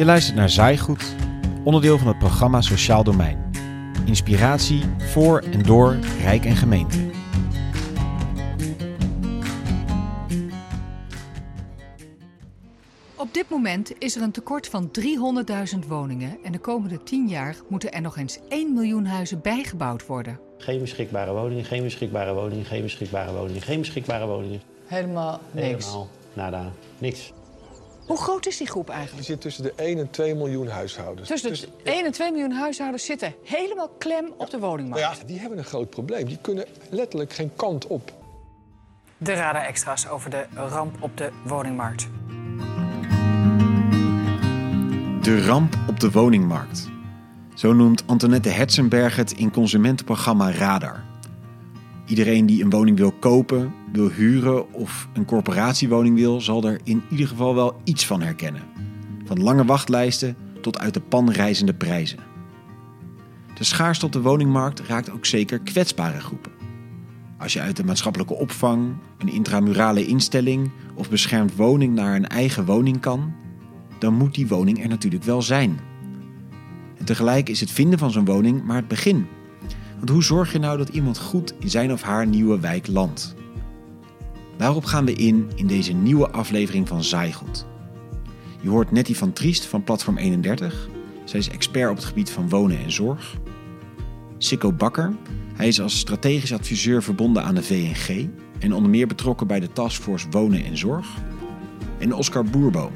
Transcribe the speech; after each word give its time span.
Je 0.00 0.06
luistert 0.06 0.36
naar 0.36 0.50
Zaaigoed, 0.50 1.14
onderdeel 1.64 1.98
van 1.98 2.08
het 2.08 2.18
programma 2.18 2.60
Sociaal 2.60 3.04
Domein. 3.04 3.50
Inspiratie 4.04 4.82
voor 4.98 5.38
en 5.38 5.62
door 5.62 5.98
Rijk 6.20 6.44
en 6.44 6.56
Gemeente. 6.56 7.10
Op 13.14 13.34
dit 13.34 13.48
moment 13.48 13.92
is 13.98 14.16
er 14.16 14.22
een 14.22 14.30
tekort 14.30 14.68
van 14.68 14.90
300.000 15.82 15.88
woningen 15.88 16.38
en 16.42 16.52
de 16.52 16.58
komende 16.58 17.02
10 17.02 17.28
jaar 17.28 17.56
moeten 17.68 17.92
er 17.92 18.00
nog 18.00 18.16
eens 18.16 18.38
1 18.48 18.74
miljoen 18.74 19.06
huizen 19.06 19.40
bijgebouwd 19.40 20.06
worden. 20.06 20.40
Geen 20.58 20.80
beschikbare 20.80 21.32
woningen, 21.32 21.64
geen 21.64 21.82
beschikbare 21.82 22.34
woningen, 22.34 22.64
geen 22.64 22.82
beschikbare 22.82 23.32
woningen, 23.32 23.62
geen 23.62 23.78
beschikbare 23.78 24.26
woningen. 24.26 24.60
Helemaal 24.86 25.40
niks. 25.50 25.84
Helemaal 25.84 26.08
nada, 26.34 26.72
niks. 26.98 27.32
Hoe 28.10 28.18
groot 28.18 28.46
is 28.46 28.56
die 28.56 28.66
groep 28.66 28.88
eigenlijk? 28.88 29.26
zit 29.26 29.40
tussen 29.40 29.62
de 29.62 29.72
1 29.76 29.98
en 29.98 30.10
2 30.10 30.34
miljoen 30.34 30.68
huishoudens. 30.68 31.28
Tussen 31.28 31.68
de 31.84 31.90
1 31.90 32.04
en 32.04 32.12
2 32.12 32.30
miljoen 32.30 32.52
huishoudens 32.52 33.04
zitten 33.04 33.34
helemaal 33.44 33.88
klem 33.98 34.32
op 34.36 34.50
de 34.50 34.58
Nou 34.58 34.70
woningmarkt. 34.70 35.18
ja, 35.18 35.24
die 35.26 35.38
hebben 35.38 35.58
een 35.58 35.64
groot 35.64 35.90
probleem. 35.90 36.26
Die 36.26 36.38
kunnen 36.40 36.64
letterlijk 36.90 37.32
geen 37.32 37.50
kant 37.56 37.86
op. 37.86 38.12
De 39.18 39.32
radar 39.32 39.62
extra's 39.62 40.08
over 40.08 40.30
de 40.30 40.46
ramp 40.54 41.02
op 41.02 41.16
de 41.16 41.30
woningmarkt. 41.44 42.08
De 45.22 45.44
ramp 45.46 45.78
op 45.88 46.00
de 46.00 46.10
woningmarkt. 46.10 46.88
Zo 47.54 47.72
noemt 47.72 48.02
Antoinette 48.06 48.48
Herzenberg 48.48 49.16
het 49.16 49.32
in 49.32 49.50
consumentenprogramma 49.50 50.52
Radar. 50.52 51.09
Iedereen 52.10 52.46
die 52.46 52.62
een 52.62 52.70
woning 52.70 52.96
wil 52.96 53.12
kopen, 53.12 53.72
wil 53.92 54.10
huren 54.10 54.72
of 54.72 55.08
een 55.12 55.24
corporatiewoning 55.24 56.16
wil, 56.16 56.40
zal 56.40 56.64
er 56.64 56.80
in 56.84 57.02
ieder 57.10 57.28
geval 57.28 57.54
wel 57.54 57.80
iets 57.84 58.06
van 58.06 58.22
herkennen. 58.22 58.62
Van 59.24 59.42
lange 59.42 59.64
wachtlijsten 59.64 60.36
tot 60.60 60.78
uit 60.78 60.94
de 60.94 61.00
pan 61.00 61.30
reizende 61.30 61.74
prijzen. 61.74 62.18
De 63.54 63.64
schaarste 63.64 64.06
op 64.06 64.12
de 64.12 64.20
woningmarkt 64.20 64.80
raakt 64.80 65.10
ook 65.10 65.26
zeker 65.26 65.58
kwetsbare 65.58 66.20
groepen. 66.20 66.52
Als 67.38 67.52
je 67.52 67.60
uit 67.60 67.76
de 67.76 67.84
maatschappelijke 67.84 68.34
opvang, 68.34 68.96
een 69.18 69.32
intramurale 69.32 70.06
instelling 70.06 70.70
of 70.94 71.10
beschermd 71.10 71.56
woning 71.56 71.94
naar 71.94 72.16
een 72.16 72.28
eigen 72.28 72.64
woning 72.64 73.00
kan, 73.00 73.32
dan 73.98 74.14
moet 74.14 74.34
die 74.34 74.48
woning 74.48 74.82
er 74.82 74.88
natuurlijk 74.88 75.24
wel 75.24 75.42
zijn. 75.42 75.78
En 76.98 77.04
tegelijk 77.04 77.48
is 77.48 77.60
het 77.60 77.70
vinden 77.70 77.98
van 77.98 78.10
zo'n 78.10 78.24
woning 78.24 78.64
maar 78.64 78.76
het 78.76 78.88
begin. 78.88 79.26
Want 80.00 80.12
hoe 80.12 80.22
zorg 80.22 80.52
je 80.52 80.58
nou 80.58 80.78
dat 80.78 80.88
iemand 80.88 81.18
goed 81.18 81.54
in 81.58 81.70
zijn 81.70 81.92
of 81.92 82.02
haar 82.02 82.26
nieuwe 82.26 82.60
wijk 82.60 82.86
landt? 82.86 83.34
Daarop 84.56 84.84
gaan 84.84 85.04
we 85.04 85.12
in 85.12 85.50
in 85.54 85.66
deze 85.66 85.92
nieuwe 85.92 86.30
aflevering 86.30 86.88
van 86.88 87.04
Zaaigoed. 87.04 87.66
Je 88.60 88.68
hoort 88.68 88.90
Nettie 88.90 89.16
van 89.16 89.32
Triest 89.32 89.64
van 89.64 89.84
Platform 89.84 90.16
31. 90.16 90.88
Zij 91.24 91.38
is 91.38 91.50
expert 91.50 91.90
op 91.90 91.96
het 91.96 92.04
gebied 92.04 92.30
van 92.30 92.48
wonen 92.48 92.78
en 92.78 92.92
zorg. 92.92 93.36
Sikko 94.38 94.72
Bakker. 94.72 95.12
Hij 95.54 95.68
is 95.68 95.80
als 95.80 95.98
strategisch 95.98 96.52
adviseur 96.52 97.02
verbonden 97.02 97.44
aan 97.44 97.54
de 97.54 97.62
VNG 97.62 98.28
en 98.58 98.72
onder 98.72 98.90
meer 98.90 99.06
betrokken 99.06 99.46
bij 99.46 99.60
de 99.60 99.72
Taskforce 99.72 100.26
Wonen 100.30 100.64
en 100.64 100.78
Zorg. 100.78 101.06
En 101.98 102.14
Oscar 102.14 102.44
Boerboom, 102.44 102.92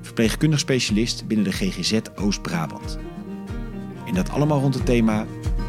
verpleegkundig 0.00 0.58
specialist 0.58 1.26
binnen 1.26 1.44
de 1.44 1.52
GGZ 1.52 2.00
Oost-Brabant. 2.14 2.98
En 4.06 4.14
dat 4.14 4.30
allemaal 4.30 4.60
rond 4.60 4.74
het 4.74 4.86
thema 4.86 5.26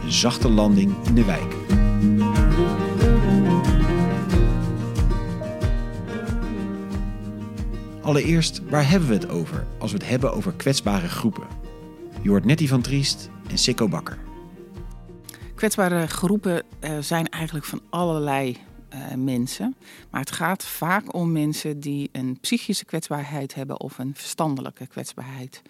zachte 0.07 0.49
landing 0.49 0.95
in 1.07 1.15
de 1.15 1.25
wijk. 1.25 1.55
Allereerst, 8.01 8.61
waar 8.69 8.89
hebben 8.89 9.09
we 9.09 9.13
het 9.13 9.29
over 9.29 9.65
als 9.79 9.91
we 9.91 9.97
het 9.97 10.07
hebben 10.07 10.33
over 10.33 10.53
kwetsbare 10.53 11.07
groepen? 11.07 11.47
Je 12.21 12.29
hoort 12.29 12.45
Nettie 12.45 12.67
van 12.67 12.81
Triest 12.81 13.29
en 13.49 13.57
Sikko 13.57 13.87
Bakker. 13.87 14.17
Kwetsbare 15.55 16.07
groepen 16.07 16.63
eh, 16.79 16.97
zijn 16.99 17.29
eigenlijk 17.29 17.65
van 17.65 17.81
allerlei 17.89 18.57
eh, 18.89 19.13
mensen. 19.13 19.75
Maar 20.09 20.19
het 20.19 20.31
gaat 20.31 20.65
vaak 20.65 21.13
om 21.13 21.31
mensen 21.31 21.79
die 21.79 22.09
een 22.11 22.37
psychische 22.41 22.85
kwetsbaarheid 22.85 23.55
hebben 23.55 23.79
of 23.79 23.97
een 23.97 24.11
verstandelijke 24.15 24.87
kwetsbaarheid. 24.87 25.61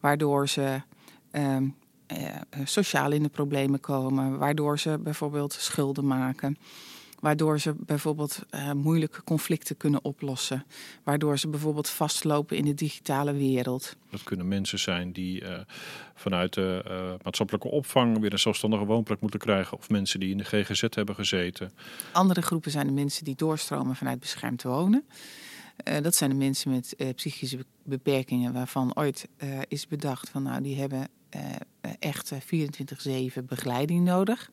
Waardoor 0.00 0.48
ze 0.48 0.80
ehm, 1.30 1.64
eh, 1.64 1.70
sociaal 2.64 3.12
in 3.12 3.22
de 3.22 3.28
problemen 3.28 3.80
komen, 3.80 4.38
waardoor 4.38 4.78
ze 4.78 4.98
bijvoorbeeld 4.98 5.52
schulden 5.52 6.06
maken. 6.06 6.56
Waardoor 7.20 7.58
ze 7.58 7.74
bijvoorbeeld 7.78 8.38
eh, 8.50 8.72
moeilijke 8.72 9.24
conflicten 9.24 9.76
kunnen 9.76 10.04
oplossen. 10.04 10.64
Waardoor 11.04 11.38
ze 11.38 11.48
bijvoorbeeld 11.48 11.88
vastlopen 11.88 12.56
in 12.56 12.64
de 12.64 12.74
digitale 12.74 13.32
wereld. 13.32 13.96
Dat 14.10 14.22
kunnen 14.22 14.48
mensen 14.48 14.78
zijn 14.78 15.12
die 15.12 15.44
eh, 15.44 15.60
vanuit 16.14 16.54
de 16.54 16.82
eh, 16.86 17.24
maatschappelijke 17.24 17.68
opvang 17.68 18.18
weer 18.18 18.32
een 18.32 18.38
zelfstandige 18.38 18.84
woonplek 18.84 19.20
moeten 19.20 19.40
krijgen. 19.40 19.78
Of 19.78 19.88
mensen 19.88 20.20
die 20.20 20.30
in 20.30 20.38
de 20.38 20.44
GGZ 20.44 20.80
hebben 20.90 21.14
gezeten. 21.14 21.70
Andere 22.12 22.42
groepen 22.42 22.70
zijn 22.70 22.86
de 22.86 22.92
mensen 22.92 23.24
die 23.24 23.34
doorstromen 23.36 23.96
vanuit 23.96 24.20
beschermd 24.20 24.62
wonen. 24.62 25.04
Eh, 25.76 26.02
dat 26.02 26.14
zijn 26.14 26.30
de 26.30 26.36
mensen 26.36 26.70
met 26.70 26.94
eh, 26.96 27.08
psychische 27.14 27.56
be- 27.56 27.64
beperkingen 27.84 28.52
waarvan 28.52 28.96
ooit 28.96 29.28
eh, 29.36 29.48
is 29.68 29.86
bedacht 29.86 30.28
van 30.28 30.42
nou 30.42 30.62
die 30.62 30.76
hebben 30.80 31.08
eh, 31.30 31.50
eh, 31.80 31.90
echt 31.98 32.30
eh, 32.30 32.38
24-7 32.40 33.44
begeleiding 33.44 34.04
nodig. 34.04 34.50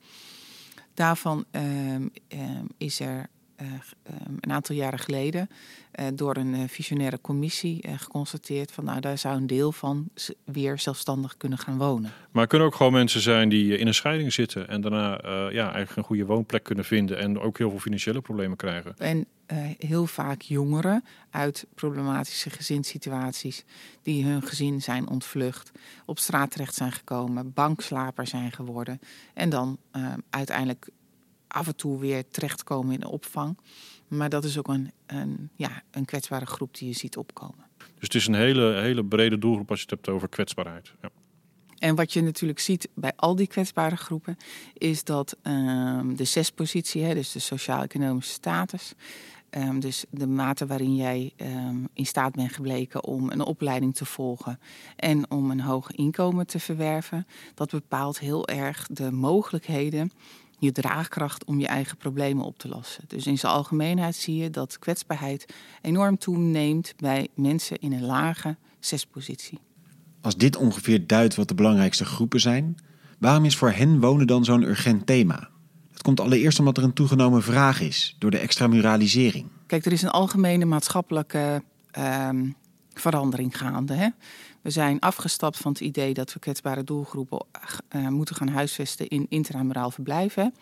Daarvan 0.94 1.46
ehm, 1.52 2.08
ehm, 2.28 2.66
is 2.78 3.00
er 3.00 3.18
eh, 3.20 3.24
een 4.42 4.52
aantal 4.52 4.76
jaren 4.76 5.00
geleden 5.00 5.50
eh, 5.92 6.06
door 6.14 6.38
een 6.38 6.54
eh, 6.54 6.62
visionaire 6.68 7.22
commissie 7.22 7.82
eh, 7.82 7.94
geconstateerd 7.98 8.72
van 8.72 8.84
nou 8.84 9.00
daar 9.00 9.18
zou 9.18 9.36
een 9.36 9.48
deel 9.48 9.72
van 9.72 10.10
weer 10.44 10.80
zelfstandig 10.80 11.38
kunnen 11.38 11.58
gaan 11.58 11.78
wonen. 11.78 12.12
Maar 12.32 12.48
kunnen 12.48 12.68
ook 12.68 12.76
gewoon 12.76 12.92
mensen 12.92 13.22
zijn 13.22 13.50
die 13.50 13.74
eh, 13.74 13.80
in 13.80 13.88
een 13.88 13.94
scheiding 13.94 14.34
zitten. 14.34 14.68
En 14.68 14.82
daarna 14.82 15.18
eh, 15.22 15.32
ja, 15.32 15.64
eigenlijk 15.64 15.96
een 15.96 16.04
goede 16.04 16.26
woonplek 16.26 16.64
kunnen 16.64 16.86
vinden. 16.86 17.18
En 17.18 17.40
ook 17.40 17.58
heel 17.58 17.70
veel 17.70 17.80
financiële 17.80 18.22
problemen 18.22 18.58
krijgen. 18.58 18.94
En 18.98 19.26
eh, 19.48 19.58
heel 19.78 20.08
vaak 20.08 20.42
jongeren 20.42 21.04
uit 21.30 21.66
problematische 21.76 22.50
gezinssituaties 22.50 23.66
die 24.02 24.26
hun 24.26 24.42
gezin 24.42 24.82
zijn 24.82 25.10
ontvlucht, 25.10 25.72
op 26.06 26.20
straat 26.20 26.52
terecht 26.52 26.76
zijn 26.76 26.92
gekomen, 26.92 27.54
bankslaper 27.54 28.28
zijn 28.28 28.52
geworden 28.52 29.00
en 29.34 29.50
dan 29.50 29.78
eh, 29.92 30.14
uiteindelijk 30.30 30.90
af 31.48 31.68
en 31.68 31.76
toe 31.76 32.00
weer 32.00 32.28
terechtkomen 32.30 32.94
in 32.94 33.00
de 33.00 33.10
opvang. 33.10 33.58
Maar 34.08 34.30
dat 34.30 34.44
is 34.44 34.58
ook 34.58 34.68
een, 34.68 34.92
een, 35.06 35.50
ja, 35.56 35.84
een 35.92 36.06
kwetsbare 36.06 36.46
groep 36.46 36.78
die 36.78 36.88
je 36.88 36.96
ziet 36.96 37.18
opkomen. 37.18 37.66
Dus 37.78 37.88
het 38.00 38.16
is 38.16 38.28
een 38.28 38.34
hele, 38.34 38.74
hele 38.74 39.06
brede 39.06 39.38
doelgroep 39.38 39.70
als 39.70 39.80
je 39.80 39.86
het 39.90 39.96
hebt 39.96 40.10
over 40.10 40.30
kwetsbaarheid. 40.30 40.94
Ja. 41.02 41.10
En 41.78 41.96
wat 41.96 42.14
je 42.14 42.22
natuurlijk 42.22 42.60
ziet 42.60 42.90
bij 42.94 43.14
al 43.16 43.36
die 43.36 43.48
kwetsbare 43.48 43.98
groepen, 43.98 44.38
is 44.74 45.04
dat 45.04 45.38
ehm, 45.42 46.16
de 46.16 46.24
zespositie, 46.24 47.04
hè, 47.04 47.14
dus 47.14 47.32
de 47.32 47.40
sociaal-economische 47.40 48.34
status, 48.34 48.94
ehm, 49.50 49.80
dus 49.80 50.06
de 50.10 50.28
mate 50.28 50.66
waarin 50.66 50.96
jij 50.96 51.34
ehm, 51.36 51.78
in 51.94 52.06
staat 52.06 52.36
bent 52.36 52.54
gebleken 52.54 53.04
om 53.04 53.30
een 53.32 53.42
opleiding 53.42 53.96
te 53.96 54.06
volgen 54.06 54.60
en 54.96 55.32
om 55.32 55.52
een 55.52 55.62
hoog 55.62 55.92
inkomen 55.92 56.48
te 56.48 56.60
verwerven, 56.60 57.28
dat 57.54 57.70
bepaalt 57.70 58.20
heel 58.20 58.48
erg 58.48 58.88
de 58.92 59.12
mogelijkheden, 59.12 60.12
je 60.58 60.72
draagkracht 60.72 61.46
om 61.46 61.60
je 61.60 61.68
eigen 61.68 61.98
problemen 61.98 62.46
op 62.46 62.58
te 62.58 62.68
lossen. 62.68 63.04
Dus 63.08 63.28
in 63.28 63.38
zijn 63.38 63.52
algemeenheid 63.54 64.16
zie 64.16 64.36
je 64.36 64.50
dat 64.50 64.80
kwetsbaarheid 64.80 65.54
enorm 65.82 66.18
toeneemt 66.18 66.94
bij 66.98 67.28
mensen 67.36 67.80
in 67.80 67.94
een 67.94 68.06
lage 68.06 68.56
zespositie. 68.80 69.60
Als 70.22 70.38
dit 70.38 70.56
ongeveer 70.56 71.08
duidt 71.08 71.36
wat 71.36 71.48
de 71.48 71.54
belangrijkste 71.54 72.06
groepen 72.06 72.40
zijn, 72.40 72.78
waarom 73.20 73.46
is 73.46 73.58
voor 73.58 73.72
hen 73.72 74.00
wonen 74.00 74.28
dan 74.28 74.46
zo'n 74.46 74.64
urgent 74.64 75.06
thema? 75.06 75.50
Het 75.92 76.02
komt 76.02 76.20
allereerst 76.20 76.60
omdat 76.60 76.78
er 76.78 76.84
een 76.84 76.94
toegenomen 76.94 77.44
vraag 77.44 77.82
is 77.82 78.16
door 78.20 78.32
de 78.32 78.38
extramuralisering. 78.38 79.48
Kijk, 79.66 79.86
er 79.86 79.92
is 79.92 80.02
een 80.02 80.10
algemene 80.10 80.66
maatschappelijke 80.66 81.64
ehm, 81.92 82.50
verandering 82.94 83.58
gaande. 83.58 83.94
Hè? 83.94 84.08
We 84.68 84.74
zijn 84.74 85.00
afgestapt 85.00 85.58
van 85.58 85.72
het 85.72 85.82
idee 85.82 86.14
dat 86.14 86.34
we 86.34 86.40
kwetsbare 86.40 86.84
doelgroepen 86.84 87.46
eh, 87.88 88.08
moeten 88.08 88.36
gaan 88.36 88.48
huisvesten 88.48 89.08
in 89.08 89.26
intramuraal 89.30 89.92
verblijven. 89.92 90.54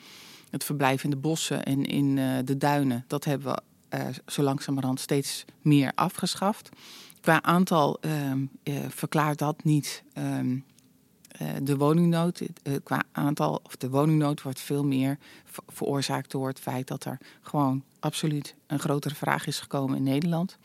Het 0.50 0.63
verblijf 0.63 1.04
in 1.04 1.10
de 1.10 1.16
bossen 1.16 1.63
en 1.63 1.86
in 1.86 2.18
eh, 2.18 2.38
de 2.44 2.57
duinen, 2.57 3.04
dat 3.07 3.25
hebben 3.25 3.54
we 3.54 3.62
eh, 3.90 4.06
zo 4.25 4.42
langzamerhand 4.42 5.00
steeds 5.00 5.46
meer 5.62 5.92
afgeschaft. 5.96 6.69
Qua 7.22 7.42
aantal 7.42 7.98
ehm, 8.00 8.46
eh, 8.63 8.75
verklaart 8.90 9.38
dat 9.38 9.63
niet 9.63 10.04
ehm, 10.13 10.58
eh, 11.28 11.48
de 11.62 11.78
woningnood. 11.78 12.42
Qua 12.84 13.04
aantal, 13.12 13.60
of 13.63 13.75
de 13.75 13.90
woningnood 13.90 14.42
wordt 14.42 14.60
veel 14.60 14.84
meer 14.84 15.18
ver- 15.46 15.63
veroorzaakt 15.68 16.31
door 16.31 16.48
het 16.48 16.60
feit 16.60 16.88
dat 16.88 17.06
er 17.06 17.18
gewoon 17.42 17.84
absoluut 18.00 18.56
een 18.68 18.80
grotere 18.80 19.16
vraag 19.16 19.48
is 19.48 19.60
gekomen 19.60 19.98
in 19.98 20.04
Nederland. 20.04 20.58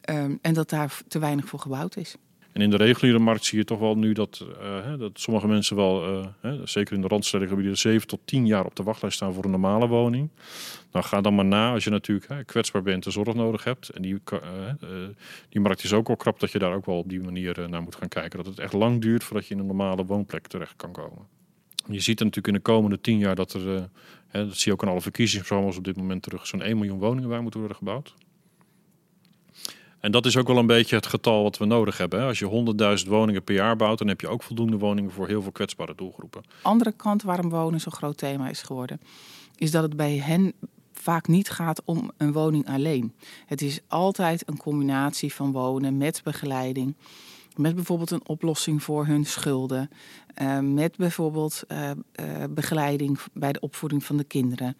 Ehm, 0.00 0.36
en 0.40 0.54
dat 0.54 0.70
daar 0.70 1.00
te 1.08 1.18
weinig 1.18 1.48
voor 1.48 1.58
gebouwd 1.58 1.96
is. 1.96 2.16
En 2.58 2.64
in 2.64 2.70
de 2.70 2.76
reguliere 2.76 3.18
markt 3.18 3.44
zie 3.44 3.58
je 3.58 3.64
toch 3.64 3.78
wel 3.78 3.96
nu 3.96 4.12
dat, 4.12 4.46
uh, 4.62 4.98
dat 4.98 5.20
sommige 5.20 5.46
mensen 5.46 5.76
wel, 5.76 6.22
uh, 6.42 6.52
zeker 6.64 6.94
in 6.94 7.00
de 7.00 7.08
randstedelijke 7.08 7.54
gebieden, 7.54 7.78
7 7.78 8.06
tot 8.06 8.20
10 8.24 8.46
jaar 8.46 8.64
op 8.64 8.74
de 8.76 8.82
wachtlijst 8.82 9.16
staan 9.16 9.32
voor 9.32 9.44
een 9.44 9.50
normale 9.50 9.86
woning. 9.86 10.30
Nou, 10.92 11.04
ga 11.04 11.20
dan 11.20 11.34
maar 11.34 11.44
na 11.44 11.72
als 11.72 11.84
je 11.84 11.90
natuurlijk 11.90 12.46
kwetsbaar 12.46 12.82
bent 12.82 13.06
en 13.06 13.12
zorg 13.12 13.34
nodig 13.34 13.64
hebt. 13.64 13.88
En 13.88 14.02
die, 14.02 14.20
uh, 14.32 14.40
die 15.48 15.60
markt 15.60 15.84
is 15.84 15.92
ook 15.92 16.08
al 16.08 16.16
krap 16.16 16.40
dat 16.40 16.52
je 16.52 16.58
daar 16.58 16.74
ook 16.74 16.86
wel 16.86 16.98
op 16.98 17.08
die 17.08 17.20
manier 17.20 17.68
naar 17.68 17.82
moet 17.82 17.96
gaan 17.96 18.08
kijken. 18.08 18.38
Dat 18.38 18.46
het 18.46 18.58
echt 18.58 18.72
lang 18.72 19.00
duurt 19.00 19.24
voordat 19.24 19.46
je 19.46 19.54
in 19.54 19.60
een 19.60 19.66
normale 19.66 20.04
woonplek 20.04 20.46
terecht 20.46 20.76
kan 20.76 20.92
komen. 20.92 21.26
Je 21.88 22.00
ziet 22.00 22.18
natuurlijk 22.18 22.46
in 22.46 22.52
de 22.52 22.60
komende 22.60 23.00
10 23.00 23.18
jaar 23.18 23.34
dat 23.34 23.52
er, 23.52 23.88
dat 24.30 24.56
zie 24.56 24.64
je 24.64 24.72
ook 24.72 24.82
aan 24.82 24.90
alle 24.90 25.00
verkiezingsprogramma's 25.00 25.76
op 25.76 25.84
dit 25.84 25.96
moment 25.96 26.22
terug, 26.22 26.46
zo'n 26.46 26.62
1 26.62 26.78
miljoen 26.78 26.98
woningen 26.98 27.28
waar 27.28 27.42
moeten 27.42 27.60
worden 27.60 27.78
gebouwd. 27.78 28.14
En 30.00 30.12
dat 30.12 30.26
is 30.26 30.36
ook 30.36 30.46
wel 30.46 30.58
een 30.58 30.66
beetje 30.66 30.96
het 30.96 31.06
getal 31.06 31.42
wat 31.42 31.58
we 31.58 31.64
nodig 31.64 31.98
hebben. 31.98 32.22
Als 32.22 32.38
je 32.38 32.98
100.000 33.04 33.08
woningen 33.08 33.44
per 33.44 33.54
jaar 33.54 33.76
bouwt, 33.76 33.98
dan 33.98 34.08
heb 34.08 34.20
je 34.20 34.28
ook 34.28 34.42
voldoende 34.42 34.78
woningen 34.78 35.10
voor 35.10 35.26
heel 35.26 35.42
veel 35.42 35.52
kwetsbare 35.52 35.94
doelgroepen. 35.96 36.42
Andere 36.62 36.92
kant 36.92 37.22
waarom 37.22 37.48
wonen 37.50 37.80
zo'n 37.80 37.92
groot 37.92 38.16
thema 38.16 38.48
is 38.48 38.62
geworden, 38.62 39.00
is 39.56 39.70
dat 39.70 39.82
het 39.82 39.96
bij 39.96 40.16
hen 40.16 40.52
vaak 40.92 41.26
niet 41.28 41.50
gaat 41.50 41.82
om 41.84 42.10
een 42.16 42.32
woning 42.32 42.68
alleen. 42.68 43.14
Het 43.46 43.62
is 43.62 43.80
altijd 43.88 44.48
een 44.48 44.56
combinatie 44.56 45.34
van 45.34 45.52
wonen 45.52 45.96
met 45.96 46.20
begeleiding. 46.24 46.94
Met 47.56 47.74
bijvoorbeeld 47.74 48.10
een 48.10 48.28
oplossing 48.28 48.82
voor 48.82 49.06
hun 49.06 49.24
schulden. 49.24 49.90
Uh, 50.42 50.58
met 50.58 50.96
bijvoorbeeld 50.96 51.62
uh, 51.68 51.90
uh, 51.90 51.94
begeleiding 52.50 53.18
bij 53.32 53.52
de 53.52 53.60
opvoeding 53.60 54.04
van 54.04 54.16
de 54.16 54.24
kinderen. 54.24 54.76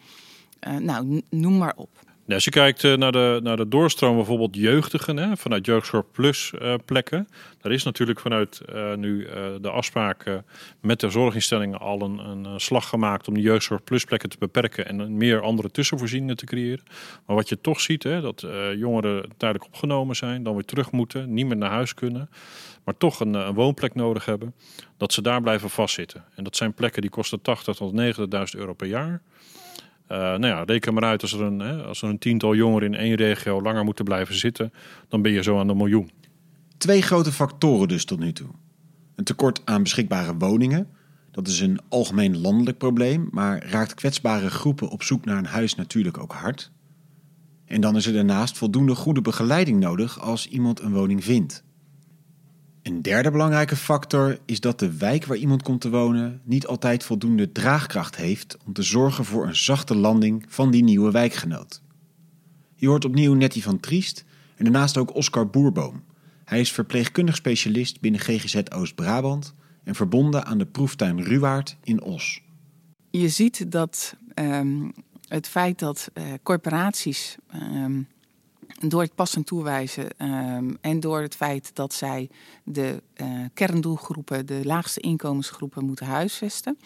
nou, 0.78 1.22
noem 1.30 1.58
maar 1.58 1.74
op. 1.76 1.90
Ja, 2.28 2.34
als 2.34 2.44
je 2.44 2.50
kijkt 2.50 2.82
uh, 2.82 2.96
naar, 2.96 3.12
de, 3.12 3.40
naar 3.42 3.56
de 3.56 3.68
doorstroom 3.68 4.16
bijvoorbeeld 4.16 4.56
jeugdigen, 4.56 5.16
hè, 5.16 5.36
vanuit 5.36 5.66
Jeugdzorg 5.66 6.10
Plus 6.10 6.52
uh, 6.62 6.74
plekken. 6.84 7.28
Daar 7.60 7.72
is 7.72 7.82
natuurlijk 7.82 8.20
vanuit 8.20 8.60
uh, 8.74 8.94
nu 8.94 9.28
de 9.60 9.70
afspraken 9.70 10.44
met 10.80 11.00
de 11.00 11.10
zorginstellingen 11.10 11.78
al 11.78 12.00
een, 12.00 12.18
een 12.18 12.60
slag 12.60 12.88
gemaakt 12.88 13.28
om 13.28 13.34
de 13.34 13.40
Jeugdzorg 13.40 13.84
Plus 13.84 14.04
plekken 14.04 14.28
te 14.28 14.36
beperken 14.38 14.86
en 14.86 15.16
meer 15.16 15.40
andere 15.40 15.70
tussenvoorzieningen 15.70 16.36
te 16.36 16.44
creëren. 16.44 16.84
Maar 17.26 17.36
wat 17.36 17.48
je 17.48 17.60
toch 17.60 17.80
ziet, 17.80 18.02
hè, 18.02 18.20
dat 18.20 18.46
jongeren 18.76 19.30
tijdelijk 19.36 19.66
opgenomen 19.66 20.16
zijn, 20.16 20.42
dan 20.42 20.54
weer 20.54 20.64
terug 20.64 20.92
moeten, 20.92 21.34
niet 21.34 21.46
meer 21.46 21.56
naar 21.56 21.70
huis 21.70 21.94
kunnen, 21.94 22.30
maar 22.84 22.96
toch 22.96 23.20
een, 23.20 23.34
een 23.34 23.54
woonplek 23.54 23.94
nodig 23.94 24.24
hebben, 24.24 24.54
dat 24.96 25.12
ze 25.12 25.22
daar 25.22 25.40
blijven 25.40 25.70
vastzitten. 25.70 26.24
En 26.34 26.44
dat 26.44 26.56
zijn 26.56 26.74
plekken 26.74 27.02
die 27.02 27.10
kosten 27.10 27.42
80 27.42 27.76
tot 27.76 27.92
90.000 28.00 28.58
euro 28.58 28.72
per 28.72 28.86
jaar. 28.86 29.22
Uh, 30.08 30.18
nou 30.18 30.46
ja, 30.46 30.62
reken 30.62 30.94
maar 30.94 31.04
uit 31.04 31.22
als 31.22 31.32
er, 31.32 31.42
een, 31.42 31.58
hè, 31.58 31.82
als 31.82 32.02
er 32.02 32.08
een 32.08 32.18
tiental 32.18 32.54
jongeren 32.54 32.94
in 32.94 33.00
één 33.00 33.14
regio 33.14 33.62
langer 33.62 33.84
moeten 33.84 34.04
blijven 34.04 34.34
zitten, 34.34 34.72
dan 35.08 35.22
ben 35.22 35.32
je 35.32 35.42
zo 35.42 35.58
aan 35.58 35.66
de 35.66 35.74
miljoen. 35.74 36.10
Twee 36.78 37.02
grote 37.02 37.32
factoren 37.32 37.88
dus 37.88 38.04
tot 38.04 38.18
nu 38.18 38.32
toe. 38.32 38.48
Een 39.14 39.24
tekort 39.24 39.60
aan 39.64 39.82
beschikbare 39.82 40.36
woningen. 40.36 40.88
Dat 41.30 41.48
is 41.48 41.60
een 41.60 41.80
algemeen 41.88 42.40
landelijk 42.40 42.78
probleem, 42.78 43.28
maar 43.30 43.66
raakt 43.66 43.94
kwetsbare 43.94 44.50
groepen 44.50 44.88
op 44.88 45.02
zoek 45.02 45.24
naar 45.24 45.38
een 45.38 45.46
huis 45.46 45.74
natuurlijk 45.74 46.18
ook 46.18 46.32
hard. 46.32 46.70
En 47.64 47.80
dan 47.80 47.96
is 47.96 48.06
er 48.06 48.12
daarnaast 48.12 48.58
voldoende 48.58 48.94
goede 48.94 49.20
begeleiding 49.20 49.80
nodig 49.80 50.20
als 50.20 50.48
iemand 50.48 50.80
een 50.80 50.92
woning 50.92 51.24
vindt. 51.24 51.64
Een 52.88 53.02
derde 53.02 53.30
belangrijke 53.30 53.76
factor 53.76 54.38
is 54.44 54.60
dat 54.60 54.78
de 54.78 54.96
wijk 54.96 55.24
waar 55.24 55.36
iemand 55.36 55.62
komt 55.62 55.80
te 55.80 55.90
wonen 55.90 56.40
niet 56.44 56.66
altijd 56.66 57.04
voldoende 57.04 57.52
draagkracht 57.52 58.16
heeft 58.16 58.56
om 58.66 58.72
te 58.72 58.82
zorgen 58.82 59.24
voor 59.24 59.46
een 59.46 59.56
zachte 59.56 59.94
landing 59.96 60.44
van 60.48 60.70
die 60.70 60.82
nieuwe 60.82 61.10
wijkgenoot. 61.10 61.82
Je 62.74 62.88
hoort 62.88 63.04
opnieuw 63.04 63.34
Nettie 63.34 63.62
van 63.62 63.80
Triest 63.80 64.24
en 64.56 64.64
daarnaast 64.64 64.96
ook 64.96 65.14
Oscar 65.14 65.50
Boerboom. 65.50 66.02
Hij 66.44 66.60
is 66.60 66.72
verpleegkundig 66.72 67.36
specialist 67.36 68.00
binnen 68.00 68.20
GGZ 68.20 68.60
Oost-Brabant 68.74 69.54
en 69.84 69.94
verbonden 69.94 70.44
aan 70.44 70.58
de 70.58 70.66
proeftuin 70.66 71.22
Ruwaard 71.22 71.76
in 71.82 72.02
Os. 72.02 72.42
Je 73.10 73.28
ziet 73.28 73.72
dat 73.72 74.16
um, 74.34 74.92
het 75.28 75.48
feit 75.48 75.78
dat 75.78 76.10
uh, 76.14 76.24
corporaties 76.42 77.36
um, 77.54 78.08
door 78.80 79.02
het 79.02 79.14
passend 79.14 79.46
toewijzen 79.46 80.06
um, 80.18 80.78
en 80.80 81.00
door 81.00 81.20
het 81.20 81.36
feit 81.36 81.70
dat 81.74 81.94
zij 81.94 82.30
de 82.64 83.02
uh, 83.16 83.44
kerndoelgroepen, 83.54 84.46
de 84.46 84.60
laagste 84.64 85.00
inkomensgroepen, 85.00 85.84
moeten 85.84 86.06
huisvesten. 86.06 86.78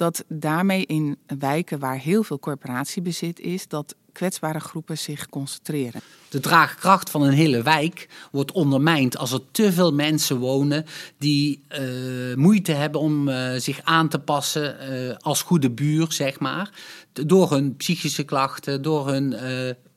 Dat 0.00 0.24
daarmee 0.28 0.86
in 0.86 1.18
wijken 1.38 1.78
waar 1.78 1.98
heel 1.98 2.22
veel 2.22 2.38
corporatiebezit 2.38 3.40
is, 3.40 3.68
dat 3.68 3.94
kwetsbare 4.12 4.60
groepen 4.60 4.98
zich 4.98 5.28
concentreren. 5.28 6.00
De 6.28 6.40
draagkracht 6.40 7.10
van 7.10 7.22
een 7.22 7.32
hele 7.32 7.62
wijk 7.62 8.08
wordt 8.32 8.52
ondermijnd 8.52 9.16
als 9.16 9.32
er 9.32 9.40
te 9.50 9.72
veel 9.72 9.92
mensen 9.92 10.38
wonen 10.38 10.86
die 11.18 11.62
uh, 11.80 12.34
moeite 12.36 12.72
hebben 12.72 13.00
om 13.00 13.28
uh, 13.28 13.52
zich 13.56 13.80
aan 13.82 14.08
te 14.08 14.18
passen 14.18 14.76
uh, 14.92 15.14
als 15.16 15.42
goede 15.42 15.70
buur, 15.70 16.12
zeg 16.12 16.38
maar. 16.38 16.70
Door 17.12 17.50
hun 17.50 17.76
psychische 17.76 18.24
klachten, 18.24 18.82
door 18.82 19.08
hun 19.08 19.34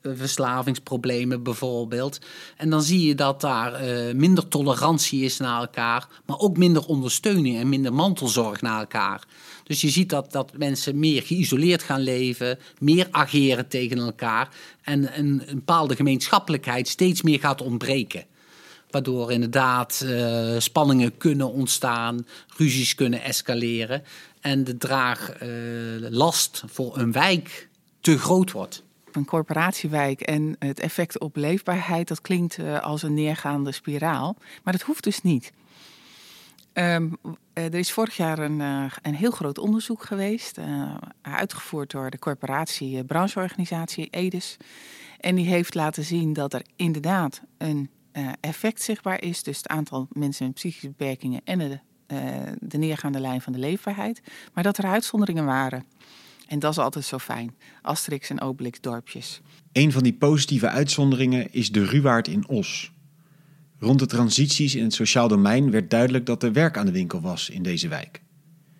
verslavingsproblemen 0.02 1.42
bijvoorbeeld. 1.42 2.18
En 2.56 2.70
dan 2.70 2.82
zie 2.82 3.06
je 3.06 3.14
dat 3.14 3.40
daar 3.40 3.80
minder 4.16 4.48
tolerantie 4.48 5.24
is 5.24 5.38
naar 5.38 5.60
elkaar, 5.60 6.08
maar 6.26 6.38
ook 6.38 6.56
minder 6.56 6.86
ondersteuning 6.86 7.58
en 7.58 7.68
minder 7.68 7.92
mantelzorg 7.94 8.60
naar 8.60 8.80
elkaar. 8.80 9.24
Dus 9.64 9.80
je 9.80 9.88
ziet 9.88 10.08
dat, 10.08 10.32
dat 10.32 10.52
mensen 10.56 10.98
meer 10.98 11.22
geïsoleerd 11.22 11.82
gaan 11.82 12.00
leven, 12.00 12.58
meer 12.78 13.08
ageren 13.10 13.68
tegen 13.68 13.98
elkaar 13.98 14.48
en 14.82 15.18
een, 15.18 15.42
een 15.46 15.54
bepaalde 15.54 15.96
gemeenschappelijkheid 15.96 16.88
steeds 16.88 17.22
meer 17.22 17.40
gaat 17.40 17.62
ontbreken. 17.62 18.24
Waardoor 18.90 19.32
inderdaad 19.32 20.02
uh, 20.04 20.54
spanningen 20.58 21.16
kunnen 21.16 21.52
ontstaan, 21.52 22.26
ruzies 22.56 22.94
kunnen 22.94 23.22
escaleren 23.22 24.02
en 24.40 24.64
de 24.64 24.76
draaglast 24.76 26.62
uh, 26.64 26.70
voor 26.70 26.98
een 26.98 27.12
wijk 27.12 27.68
te 28.00 28.18
groot 28.18 28.52
wordt 28.52 28.82
een 29.16 29.24
corporatiewijk 29.24 30.20
en 30.20 30.56
het 30.58 30.80
effect 30.80 31.18
op 31.18 31.36
leefbaarheid, 31.36 32.08
dat 32.08 32.20
klinkt 32.20 32.58
uh, 32.58 32.82
als 32.82 33.02
een 33.02 33.14
neergaande 33.14 33.72
spiraal. 33.72 34.36
Maar 34.62 34.72
dat 34.72 34.82
hoeft 34.82 35.04
dus 35.04 35.22
niet. 35.22 35.52
Um, 36.74 37.16
er 37.52 37.74
is 37.74 37.92
vorig 37.92 38.16
jaar 38.16 38.38
een, 38.38 38.60
uh, 38.60 38.84
een 39.02 39.14
heel 39.14 39.30
groot 39.30 39.58
onderzoek 39.58 40.04
geweest, 40.04 40.58
uh, 40.58 40.94
uitgevoerd 41.22 41.90
door 41.90 42.10
de 42.10 42.18
corporatie 42.18 43.04
brancheorganisatie 43.04 44.08
EDIS. 44.10 44.56
En 45.20 45.34
die 45.34 45.46
heeft 45.46 45.74
laten 45.74 46.04
zien 46.04 46.32
dat 46.32 46.52
er 46.52 46.62
inderdaad 46.76 47.42
een 47.58 47.90
effect 48.40 48.82
zichtbaar 48.82 49.22
is, 49.22 49.42
dus 49.42 49.56
het 49.56 49.68
aantal 49.68 50.08
mensen 50.12 50.46
met 50.46 50.54
psychische 50.54 50.88
beperkingen 50.88 51.40
en 51.44 51.58
de, 51.58 51.78
de 52.58 52.78
neergaande 52.78 53.20
lijn 53.20 53.40
van 53.40 53.52
de 53.52 53.58
leefbaarheid, 53.58 54.22
maar 54.52 54.64
dat 54.64 54.78
er 54.78 54.84
uitzonderingen 54.84 55.44
waren. 55.44 55.84
En 56.48 56.58
dat 56.58 56.70
is 56.70 56.78
altijd 56.78 57.04
zo 57.04 57.18
fijn. 57.18 57.56
Asterix 57.82 58.30
en 58.30 58.40
Obelix 58.40 58.80
dorpjes. 58.80 59.40
Een 59.72 59.92
van 59.92 60.02
die 60.02 60.14
positieve 60.14 60.68
uitzonderingen 60.68 61.52
is 61.52 61.72
de 61.72 61.84
Ruwaard 61.84 62.28
in 62.28 62.48
Os. 62.48 62.92
Rond 63.78 63.98
de 63.98 64.06
transities 64.06 64.74
in 64.74 64.82
het 64.82 64.94
sociaal 64.94 65.28
domein 65.28 65.70
werd 65.70 65.90
duidelijk 65.90 66.26
dat 66.26 66.42
er 66.42 66.52
werk 66.52 66.76
aan 66.76 66.86
de 66.86 66.92
winkel 66.92 67.20
was 67.20 67.50
in 67.50 67.62
deze 67.62 67.88
wijk. 67.88 68.22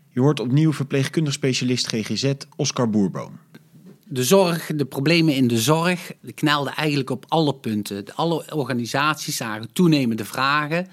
Je 0.08 0.20
hoort 0.20 0.40
opnieuw 0.40 0.72
verpleegkundig 0.72 1.32
specialist 1.32 1.86
GGZ 1.88 2.32
Oscar 2.56 2.90
Boerboom. 2.90 3.38
De 4.08 4.24
zorg, 4.24 4.70
de 4.76 4.84
problemen 4.84 5.34
in 5.34 5.48
de 5.48 5.58
zorg, 5.58 6.12
knelden 6.34 6.74
eigenlijk 6.74 7.10
op 7.10 7.24
alle 7.28 7.54
punten. 7.54 8.04
Alle 8.14 8.54
organisaties 8.54 9.36
zagen 9.36 9.72
toenemende 9.72 10.24
vragen, 10.24 10.86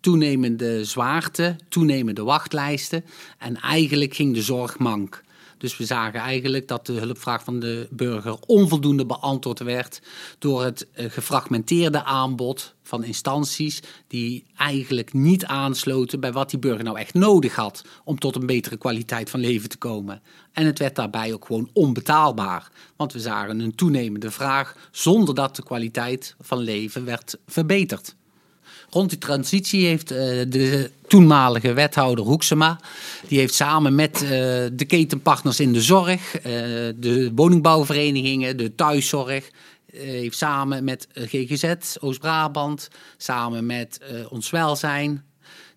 toenemende 0.00 0.84
zwaarte, 0.84 1.56
toenemende 1.68 2.22
wachtlijsten. 2.22 3.04
En 3.38 3.56
eigenlijk 3.56 4.14
ging 4.14 4.34
de 4.34 4.42
zorg 4.42 4.78
mank. 4.78 5.22
Dus 5.60 5.76
we 5.76 5.84
zagen 5.84 6.20
eigenlijk 6.20 6.68
dat 6.68 6.86
de 6.86 6.92
hulpvraag 6.92 7.44
van 7.44 7.60
de 7.60 7.88
burger 7.90 8.36
onvoldoende 8.46 9.06
beantwoord 9.06 9.58
werd 9.58 10.02
door 10.38 10.64
het 10.64 10.88
eh, 10.92 11.10
gefragmenteerde 11.10 12.04
aanbod 12.04 12.74
van 12.82 13.04
instanties 13.04 13.82
die 14.06 14.44
eigenlijk 14.56 15.12
niet 15.12 15.44
aansloten 15.44 16.20
bij 16.20 16.32
wat 16.32 16.50
die 16.50 16.58
burger 16.58 16.84
nou 16.84 16.98
echt 16.98 17.14
nodig 17.14 17.54
had 17.54 17.84
om 18.04 18.18
tot 18.18 18.36
een 18.36 18.46
betere 18.46 18.76
kwaliteit 18.76 19.30
van 19.30 19.40
leven 19.40 19.68
te 19.68 19.78
komen. 19.78 20.22
En 20.52 20.66
het 20.66 20.78
werd 20.78 20.96
daarbij 20.96 21.32
ook 21.32 21.44
gewoon 21.44 21.70
onbetaalbaar, 21.72 22.70
want 22.96 23.12
we 23.12 23.20
zagen 23.20 23.60
een 23.60 23.74
toenemende 23.74 24.30
vraag 24.30 24.76
zonder 24.90 25.34
dat 25.34 25.56
de 25.56 25.62
kwaliteit 25.62 26.34
van 26.40 26.58
leven 26.58 27.04
werd 27.04 27.38
verbeterd. 27.46 28.16
Rond 28.90 29.10
die 29.10 29.18
transitie 29.18 29.86
heeft 29.86 30.12
uh, 30.12 30.18
de 30.48 30.90
toenmalige 31.06 31.72
wethouder 31.72 32.24
Hoeksema, 32.24 32.80
die 33.28 33.38
heeft 33.38 33.54
samen 33.54 33.94
met 33.94 34.22
uh, 34.22 34.28
de 34.72 34.84
ketenpartners 34.86 35.60
in 35.60 35.72
de 35.72 35.80
zorg, 35.80 36.36
uh, 36.36 36.42
de 36.96 37.30
woningbouwverenigingen, 37.34 38.56
de 38.56 38.74
thuiszorg, 38.74 39.50
heeft 39.92 40.36
samen 40.36 40.84
met 40.84 41.08
GGZ 41.14 41.74
Oost-Brabant, 42.00 42.88
samen 43.16 43.66
met 43.66 44.00
ons 44.28 44.50
welzijn, 44.50 45.24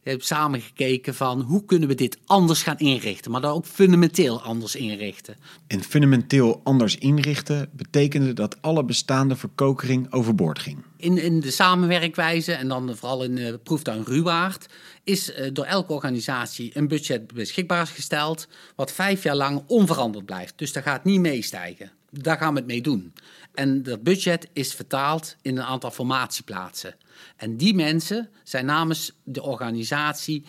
Hebt 0.04 0.26
samen 0.26 0.62
gekeken 0.62 1.16
van 1.16 1.42
hoe 1.42 1.66
kunnen 1.66 1.88
we 1.88 1.96
dit 1.96 2.18
anders 2.26 2.64
gaan 2.64 2.78
inrichten, 2.78 3.32
maar 3.32 3.42
dan 3.42 3.54
ook 3.54 3.66
fundamenteel 3.66 4.42
anders 4.42 4.76
inrichten. 4.76 5.36
En 5.68 5.84
fundamenteel 5.84 6.62
anders 6.64 6.98
inrichten 6.98 7.70
betekende 7.72 8.34
dat 8.34 8.62
alle 8.62 8.86
bestaande 8.86 9.36
verkokering 9.36 10.14
overboord 10.14 10.60
ging. 10.60 10.84
In, 10.98 11.18
in 11.18 11.40
de 11.40 11.52
samenwerkwijze, 11.52 12.54
en 12.54 12.68
dan 12.68 12.96
vooral 12.96 13.24
in 13.24 13.36
de 13.36 13.60
proeftuin 13.64 14.04
Ruwaard, 14.04 14.66
is 15.04 15.30
uh, 15.30 15.50
door 15.54 15.66
elke 15.66 15.94
organisatie 15.94 16.78
een 16.78 16.88
budget 16.88 17.34
beschikbaar 17.34 17.88
gesteld, 17.88 18.48
wat 18.76 18.92
vijf 18.92 19.24
jaar 19.24 19.36
lang 19.36 19.64
onveranderd 19.68 20.26
blijft. 20.26 20.58
Dus 20.58 20.74
dat 20.74 20.84
gaat 20.84 21.04
niet 21.04 21.20
meestijgen. 21.20 21.92
Daar 22.10 22.38
gaan 22.38 22.54
we 22.54 22.60
het 22.60 22.68
mee 22.68 22.82
doen. 22.82 23.14
En 23.54 23.84
dat 23.84 24.04
budget 24.04 24.48
is 24.54 24.74
vertaald 24.74 25.36
in 25.42 25.58
een 25.58 25.64
aantal 25.64 25.92
formatieplaatsen. 25.92 26.96
En 27.36 27.58
die 27.58 27.76
mensen 27.76 28.30
zijn 28.44 28.66
namens 28.66 29.12
de 29.24 29.42
organisatie 29.42 30.44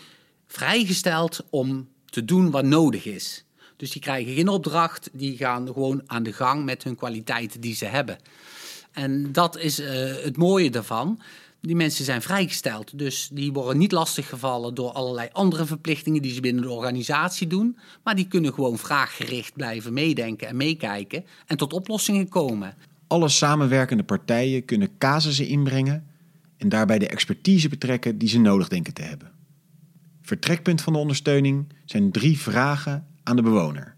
vrijgesteld 0.46 1.44
om 1.50 1.88
te 2.04 2.24
doen 2.24 2.50
wat 2.50 2.64
nodig 2.64 3.04
is. 3.04 3.44
Dus 3.76 3.90
die 3.90 4.02
krijgen 4.02 4.34
geen 4.34 4.48
opdracht, 4.48 5.10
die 5.12 5.36
gaan 5.36 5.66
gewoon 5.66 6.02
aan 6.06 6.22
de 6.22 6.32
gang 6.32 6.64
met 6.64 6.82
hun 6.84 6.96
kwaliteiten 6.96 7.60
die 7.60 7.74
ze 7.74 7.84
hebben. 7.84 8.18
En 8.92 9.32
dat 9.32 9.58
is 9.58 9.80
uh, 9.80 9.88
het 10.22 10.36
mooie 10.36 10.70
daarvan. 10.70 11.20
Die 11.60 11.76
mensen 11.76 12.04
zijn 12.04 12.22
vrijgesteld, 12.22 12.98
dus 12.98 13.28
die 13.32 13.52
worden 13.52 13.78
niet 13.78 13.92
lastiggevallen 13.92 14.74
door 14.74 14.90
allerlei 14.90 15.28
andere 15.32 15.66
verplichtingen 15.66 16.22
die 16.22 16.32
ze 16.32 16.40
binnen 16.40 16.62
de 16.62 16.70
organisatie 16.70 17.46
doen. 17.46 17.78
Maar 18.02 18.14
die 18.14 18.28
kunnen 18.28 18.54
gewoon 18.54 18.78
vraaggericht 18.78 19.54
blijven 19.54 19.92
meedenken 19.92 20.48
en 20.48 20.56
meekijken 20.56 21.24
en 21.46 21.56
tot 21.56 21.72
oplossingen 21.72 22.28
komen. 22.28 22.74
Alle 23.06 23.28
samenwerkende 23.28 24.04
partijen 24.04 24.64
kunnen 24.64 24.98
casussen 24.98 25.46
inbrengen 25.46 26.06
en 26.56 26.68
daarbij 26.68 26.98
de 26.98 27.08
expertise 27.08 27.68
betrekken 27.68 28.18
die 28.18 28.28
ze 28.28 28.38
nodig 28.38 28.68
denken 28.68 28.94
te 28.94 29.02
hebben. 29.02 29.32
Vertrekpunt 30.22 30.82
van 30.82 30.92
de 30.92 30.98
ondersteuning 30.98 31.72
zijn 31.84 32.10
drie 32.10 32.38
vragen 32.38 33.06
aan 33.22 33.36
de 33.36 33.42
bewoner. 33.42 33.96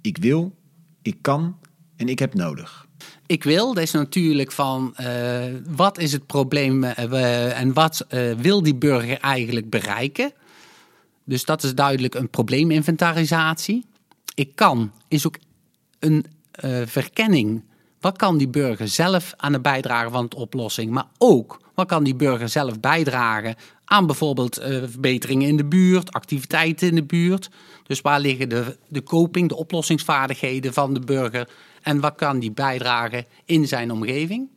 Ik 0.00 0.16
wil, 0.16 0.56
ik 1.02 1.16
kan 1.20 1.58
en 1.96 2.08
ik 2.08 2.18
heb 2.18 2.34
nodig. 2.34 2.88
Ik 3.26 3.44
wil, 3.44 3.74
dat 3.74 3.82
is 3.82 3.90
natuurlijk 3.90 4.52
van 4.52 4.94
uh, 5.00 5.44
wat 5.68 5.98
is 5.98 6.12
het 6.12 6.26
probleem 6.26 6.84
uh, 6.84 7.60
en 7.60 7.72
wat 7.72 8.06
uh, 8.10 8.32
wil 8.32 8.62
die 8.62 8.74
burger 8.74 9.18
eigenlijk 9.18 9.70
bereiken. 9.70 10.32
Dus 11.24 11.44
dat 11.44 11.62
is 11.62 11.74
duidelijk 11.74 12.14
een 12.14 12.30
probleeminventarisatie. 12.30 13.84
Ik 14.34 14.54
kan 14.54 14.92
is 15.08 15.26
ook 15.26 15.36
een 15.98 16.24
verkenning. 16.84 17.62
Wat 18.00 18.16
kan 18.16 18.38
die 18.38 18.48
burger 18.48 18.88
zelf 18.88 19.34
aan 19.36 19.52
de 19.52 19.60
bijdragen 19.60 20.10
van 20.10 20.26
de 20.28 20.36
oplossing, 20.36 20.90
maar 20.90 21.06
ook 21.18 21.60
kan 21.86 22.04
die 22.04 22.14
burger 22.14 22.48
zelf 22.48 22.80
bijdragen 22.80 23.54
aan 23.84 24.06
bijvoorbeeld 24.06 24.60
verbeteringen 24.62 25.48
in 25.48 25.56
de 25.56 25.64
buurt, 25.64 26.12
activiteiten 26.12 26.88
in 26.88 26.94
de 26.94 27.04
buurt. 27.04 27.50
Dus 27.86 28.00
waar 28.00 28.20
liggen 28.20 28.48
de, 28.48 28.76
de 28.88 29.02
coping, 29.02 29.48
de 29.48 29.56
oplossingsvaardigheden 29.56 30.72
van 30.72 30.94
de 30.94 31.00
burger 31.00 31.48
en 31.82 32.00
wat 32.00 32.14
kan 32.14 32.38
die 32.38 32.52
bijdragen 32.52 33.24
in 33.44 33.68
zijn 33.68 33.90
omgeving? 33.90 34.48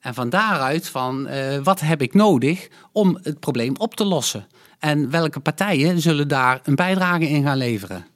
En 0.00 0.14
van 0.14 0.28
daaruit 0.28 0.88
van 0.88 1.28
uh, 1.28 1.58
wat 1.62 1.80
heb 1.80 2.02
ik 2.02 2.14
nodig 2.14 2.68
om 2.92 3.18
het 3.22 3.40
probleem 3.40 3.76
op 3.76 3.94
te 3.94 4.04
lossen? 4.04 4.46
En 4.78 5.10
welke 5.10 5.40
partijen 5.40 6.00
zullen 6.00 6.28
daar 6.28 6.60
een 6.62 6.74
bijdrage 6.74 7.28
in 7.28 7.42
gaan 7.42 7.56
leveren? 7.56 8.06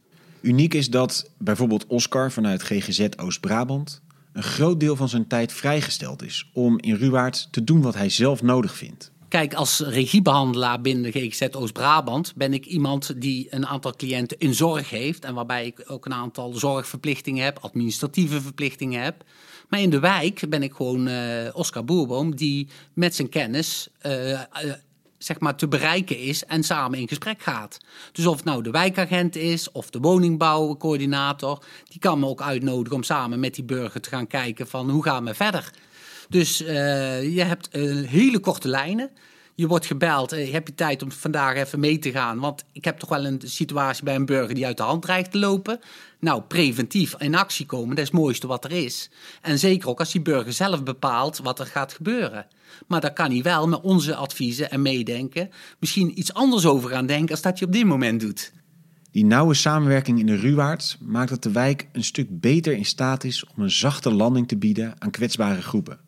Uniek 0.40 0.74
is 0.74 0.90
dat 0.90 1.30
bijvoorbeeld 1.38 1.86
Oscar 1.86 2.32
vanuit 2.32 2.62
GGZ 2.62 3.06
Oost-Brabant 3.16 4.02
een 4.38 4.44
groot 4.44 4.80
deel 4.80 4.96
van 4.96 5.08
zijn 5.08 5.26
tijd 5.26 5.52
vrijgesteld 5.52 6.22
is 6.22 6.50
om 6.52 6.80
in 6.80 6.94
Ruwaard 6.94 7.48
te 7.50 7.64
doen 7.64 7.82
wat 7.82 7.94
hij 7.94 8.08
zelf 8.08 8.42
nodig 8.42 8.76
vindt. 8.76 9.10
Kijk, 9.28 9.54
als 9.54 9.80
regiebehandelaar 9.80 10.80
binnen 10.80 11.12
de 11.12 11.20
GGZ 11.20 11.48
Oost-Brabant 11.50 12.32
ben 12.36 12.52
ik 12.52 12.66
iemand 12.66 13.20
die 13.20 13.46
een 13.50 13.66
aantal 13.66 13.92
cliënten 13.96 14.38
in 14.38 14.54
zorg 14.54 14.90
heeft. 14.90 15.24
En 15.24 15.34
waarbij 15.34 15.66
ik 15.66 15.84
ook 15.86 16.06
een 16.06 16.14
aantal 16.14 16.52
zorgverplichtingen 16.52 17.44
heb, 17.44 17.58
administratieve 17.58 18.40
verplichtingen 18.40 19.02
heb. 19.02 19.24
Maar 19.68 19.80
in 19.80 19.90
de 19.90 20.00
wijk 20.00 20.48
ben 20.48 20.62
ik 20.62 20.72
gewoon 20.72 21.08
uh, 21.08 21.48
Oscar 21.52 21.84
Boerboom, 21.84 22.36
die 22.36 22.68
met 22.92 23.14
zijn 23.14 23.28
kennis 23.28 23.88
uh, 24.06 24.40
zeg 25.18 25.40
maar 25.40 25.56
te 25.56 25.68
bereiken 25.68 26.18
is 26.18 26.44
en 26.44 26.62
samen 26.62 26.98
in 26.98 27.08
gesprek 27.08 27.42
gaat. 27.42 27.78
Dus 28.12 28.26
of 28.26 28.36
het 28.36 28.44
nou 28.44 28.62
de 28.62 28.70
wijkagent 28.70 29.36
is 29.36 29.72
of 29.72 29.90
de 29.90 29.98
woningbouwcoördinator, 29.98 31.64
die 31.84 32.00
kan 32.00 32.18
me 32.18 32.26
ook 32.26 32.42
uitnodigen 32.42 32.96
om 32.96 33.02
samen 33.02 33.40
met 33.40 33.54
die 33.54 33.64
burger 33.64 34.00
te 34.00 34.08
gaan 34.08 34.26
kijken 34.26 34.68
van 34.68 34.90
hoe 34.90 35.02
gaan 35.02 35.24
we 35.24 35.34
verder. 35.34 35.70
Dus 36.28 36.62
uh, 36.62 36.68
je 37.34 37.42
hebt 37.42 37.68
uh, 37.72 38.08
hele 38.08 38.38
korte 38.38 38.68
lijnen. 38.68 39.10
Je 39.54 39.66
wordt 39.66 39.86
gebeld, 39.86 40.32
uh, 40.32 40.52
heb 40.52 40.66
je 40.66 40.74
tijd 40.74 41.02
om 41.02 41.12
vandaag 41.12 41.54
even 41.54 41.80
mee 41.80 41.98
te 41.98 42.10
gaan? 42.10 42.38
Want 42.38 42.64
ik 42.72 42.84
heb 42.84 42.98
toch 42.98 43.08
wel 43.08 43.24
een 43.24 43.40
situatie 43.44 44.04
bij 44.04 44.14
een 44.14 44.26
burger 44.26 44.54
die 44.54 44.66
uit 44.66 44.76
de 44.76 44.82
hand 44.82 45.02
dreigt 45.02 45.30
te 45.30 45.38
lopen. 45.38 45.80
Nou, 46.20 46.42
preventief 46.42 47.14
in 47.18 47.34
actie 47.34 47.66
komen, 47.66 47.88
dat 47.88 47.98
is 47.98 48.10
het 48.10 48.20
mooiste 48.20 48.46
wat 48.46 48.64
er 48.64 48.72
is. 48.72 49.10
En 49.42 49.58
zeker 49.58 49.88
ook 49.88 49.98
als 49.98 50.12
die 50.12 50.22
burger 50.22 50.52
zelf 50.52 50.82
bepaalt 50.82 51.38
wat 51.38 51.58
er 51.58 51.66
gaat 51.66 51.92
gebeuren. 51.92 52.46
Maar 52.86 53.00
daar 53.00 53.12
kan 53.12 53.30
hij 53.30 53.42
wel 53.42 53.68
met 53.68 53.80
onze 53.80 54.14
adviezen 54.14 54.70
en 54.70 54.82
meedenken 54.82 55.50
misschien 55.78 56.18
iets 56.18 56.34
anders 56.34 56.66
over 56.66 56.90
gaan 56.90 57.06
denken 57.06 57.30
als 57.30 57.42
dat 57.42 57.58
je 57.58 57.66
op 57.66 57.72
dit 57.72 57.84
moment 57.84 58.20
doet. 58.20 58.52
Die 59.10 59.24
nauwe 59.24 59.54
samenwerking 59.54 60.18
in 60.18 60.26
de 60.26 60.36
Ruwaard 60.36 60.98
maakt 61.00 61.30
dat 61.30 61.42
de 61.42 61.52
wijk 61.52 61.88
een 61.92 62.04
stuk 62.04 62.40
beter 62.40 62.72
in 62.72 62.84
staat 62.84 63.24
is 63.24 63.44
om 63.44 63.62
een 63.62 63.70
zachte 63.70 64.12
landing 64.12 64.48
te 64.48 64.56
bieden 64.56 64.94
aan 64.98 65.10
kwetsbare 65.10 65.62
groepen. 65.62 66.00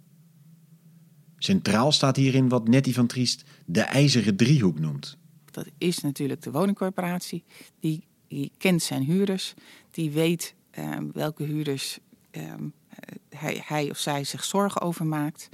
Centraal 1.39 1.93
staat 1.93 2.17
hierin 2.17 2.49
wat 2.49 2.69
Nettie 2.69 2.95
van 2.95 3.07
Triest 3.07 3.45
de 3.67 3.81
ijzeren 3.81 4.37
driehoek 4.37 4.79
noemt. 4.79 5.17
Dat 5.51 5.67
is 5.79 6.01
natuurlijk 6.01 6.43
de 6.43 6.51
woningcorporatie. 6.51 7.45
Die, 7.81 8.05
die 8.29 8.53
kent 8.59 8.83
zijn 8.83 9.03
huurders. 9.03 9.55
Die 9.91 10.11
weet 10.11 10.55
uh, 10.79 10.97
welke 11.13 11.43
huurders 11.43 11.99
uh, 12.33 12.43
hij, 13.29 13.63
hij, 13.67 13.91
of 13.91 13.99
zij 13.99 14.25
zich 14.25 14.45
zorgen 14.45 14.81
over 14.81 15.07
maakt. 15.07 15.49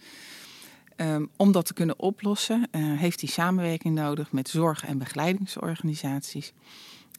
Um, 0.97 1.31
om 1.37 1.53
dat 1.53 1.67
te 1.67 1.75
kunnen 1.75 1.99
oplossen 1.99 2.69
uh, 2.73 2.99
heeft 2.99 3.21
hij 3.21 3.31
samenwerking 3.31 3.95
nodig 3.95 4.33
met 4.33 4.49
zorg- 4.49 4.85
en 4.85 4.99
begeleidingsorganisaties 4.99 6.53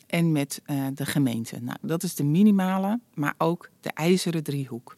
en 0.07 0.31
met 0.31 0.61
uh, 0.65 0.87
de 0.93 1.05
gemeente. 1.05 1.59
Nou, 1.61 1.77
dat 1.81 2.03
is 2.03 2.15
de 2.15 2.23
minimale, 2.23 2.99
maar 3.13 3.33
ook 3.37 3.69
de 3.81 3.89
ijzeren 3.89 4.43
driehoek. 4.43 4.95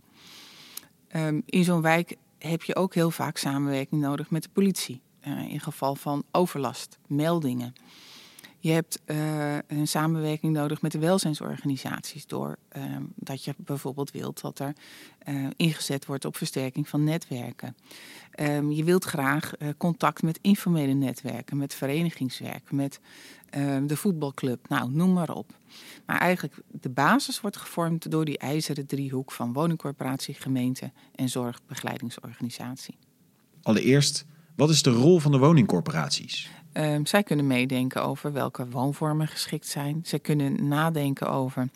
Um, 1.15 1.43
in 1.45 1.63
zo'n 1.63 1.81
wijk 1.81 2.15
heb 2.38 2.63
je 2.63 2.75
ook 2.75 2.93
heel 2.93 3.12
vaak 3.12 3.38
samenwerking 3.38 4.01
nodig 4.01 4.29
met 4.29 4.43
de 4.43 4.50
politie. 4.50 5.01
Uh, 5.27 5.51
in 5.51 5.59
geval 5.59 5.95
van 5.95 6.24
overlast, 6.31 6.98
meldingen. 7.07 7.74
Je 8.61 8.71
hebt 8.71 8.99
uh, 9.05 9.57
een 9.67 9.87
samenwerking 9.87 10.53
nodig 10.53 10.81
met 10.81 10.91
de 10.91 10.99
welzijnsorganisaties. 10.99 12.25
Door 12.25 12.57
uh, 12.77 12.83
dat 13.15 13.43
je 13.43 13.53
bijvoorbeeld 13.57 14.11
wilt 14.11 14.41
dat 14.41 14.59
er 14.59 14.73
uh, 15.27 15.47
ingezet 15.55 16.05
wordt 16.05 16.25
op 16.25 16.37
versterking 16.37 16.87
van 16.87 17.03
netwerken. 17.03 17.75
Um, 18.39 18.71
je 18.71 18.83
wilt 18.83 19.03
graag 19.03 19.51
contact 19.77 20.21
met 20.21 20.39
informele 20.41 20.93
netwerken, 20.93 21.57
met 21.57 21.73
verenigingswerk, 21.73 22.71
met 22.71 22.99
ehm, 23.49 23.87
de 23.87 23.97
voetbalclub. 23.97 24.69
Nou, 24.69 24.91
noem 24.91 25.13
maar 25.13 25.29
op. 25.29 25.57
Maar 26.05 26.17
eigenlijk 26.17 26.55
de 26.67 26.89
basis 26.89 27.41
wordt 27.41 27.57
gevormd 27.57 28.11
door 28.11 28.25
die 28.25 28.37
ijzeren 28.37 28.85
driehoek 28.85 29.31
van 29.31 29.53
woningcorporatie, 29.53 30.33
gemeente 30.33 30.91
en 31.15 31.29
zorgbegeleidingsorganisatie. 31.29 32.97
Allereerst, 33.61 34.25
wat 34.59 34.69
is 34.69 34.81
de 34.81 34.91
rol 34.91 35.19
van 35.19 35.31
de 35.31 35.37
woningcorporaties? 35.37 36.49
Um, 36.73 37.05
zij 37.05 37.23
kunnen 37.23 37.47
meedenken 37.47 38.03
over 38.03 38.33
welke 38.33 38.69
woonvormen 38.69 39.27
geschikt 39.27 39.67
zijn. 39.67 40.01
Zij 40.03 40.19
kunnen 40.19 40.67
nadenken 40.67 41.29
over 41.29 41.69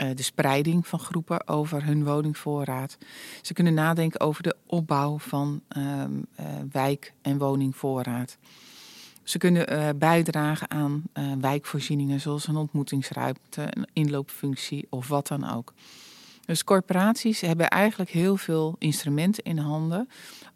uh, 0.00 0.08
de 0.14 0.22
spreiding 0.22 0.86
van 0.86 0.98
groepen 0.98 1.48
over 1.48 1.84
hun 1.84 2.04
woningvoorraad. 2.04 2.98
Ze 3.42 3.52
kunnen 3.52 3.74
nadenken 3.74 4.20
over 4.20 4.42
de 4.42 4.56
opbouw 4.66 5.18
van 5.18 5.60
um, 5.76 6.26
uh, 6.40 6.46
wijk- 6.72 7.12
en 7.22 7.38
woningvoorraad. 7.38 8.38
Ze 9.22 9.38
kunnen 9.38 9.72
uh, 9.72 9.88
bijdragen 9.96 10.70
aan 10.70 11.02
wijkvoorzieningen 11.40 12.20
zoals 12.20 12.46
een 12.46 12.56
ontmoetingsruimte, 12.56 13.62
een 13.70 13.86
inloopfunctie 13.92 14.86
of 14.90 15.08
wat 15.08 15.26
dan 15.26 15.50
ook. 15.50 15.72
Dus 16.50 16.64
corporaties 16.64 17.40
hebben 17.40 17.68
eigenlijk 17.68 18.10
heel 18.10 18.36
veel 18.36 18.76
instrumenten 18.78 19.44
in 19.44 19.58
handen 19.58 20.08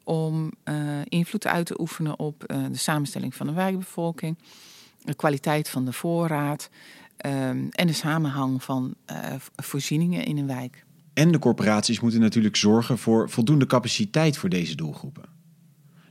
om 0.05 0.53
uh, 0.65 0.75
invloed 1.05 1.47
uit 1.47 1.67
te 1.67 1.81
oefenen 1.81 2.19
op 2.19 2.45
uh, 2.47 2.65
de 2.71 2.77
samenstelling 2.77 3.35
van 3.35 3.47
de 3.47 3.53
wijkbevolking, 3.53 4.39
de 5.05 5.15
kwaliteit 5.15 5.69
van 5.69 5.85
de 5.85 5.93
voorraad 5.93 6.71
um, 7.27 7.69
en 7.71 7.87
de 7.87 7.93
samenhang 7.93 8.63
van 8.63 8.95
uh, 9.11 9.17
voorzieningen 9.57 10.25
in 10.25 10.39
een 10.39 10.47
wijk. 10.47 10.85
En 11.13 11.33
de 11.33 11.39
corporaties 11.39 12.01
moeten 12.01 12.21
natuurlijk 12.21 12.57
zorgen 12.57 12.99
voor 12.99 13.31
voldoende 13.31 13.67
capaciteit 13.67 14.37
voor 14.37 14.49
deze 14.49 14.75
doelgroepen. 14.75 15.25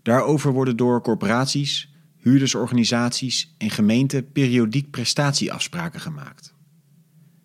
Daarover 0.01 0.51
worden 0.51 0.77
door 0.77 1.01
corporaties, 1.01 1.93
huurdersorganisaties 2.17 3.55
en 3.57 3.69
gemeenten 3.69 4.31
periodiek 4.31 4.89
prestatieafspraken 4.89 5.99
gemaakt. 5.99 6.53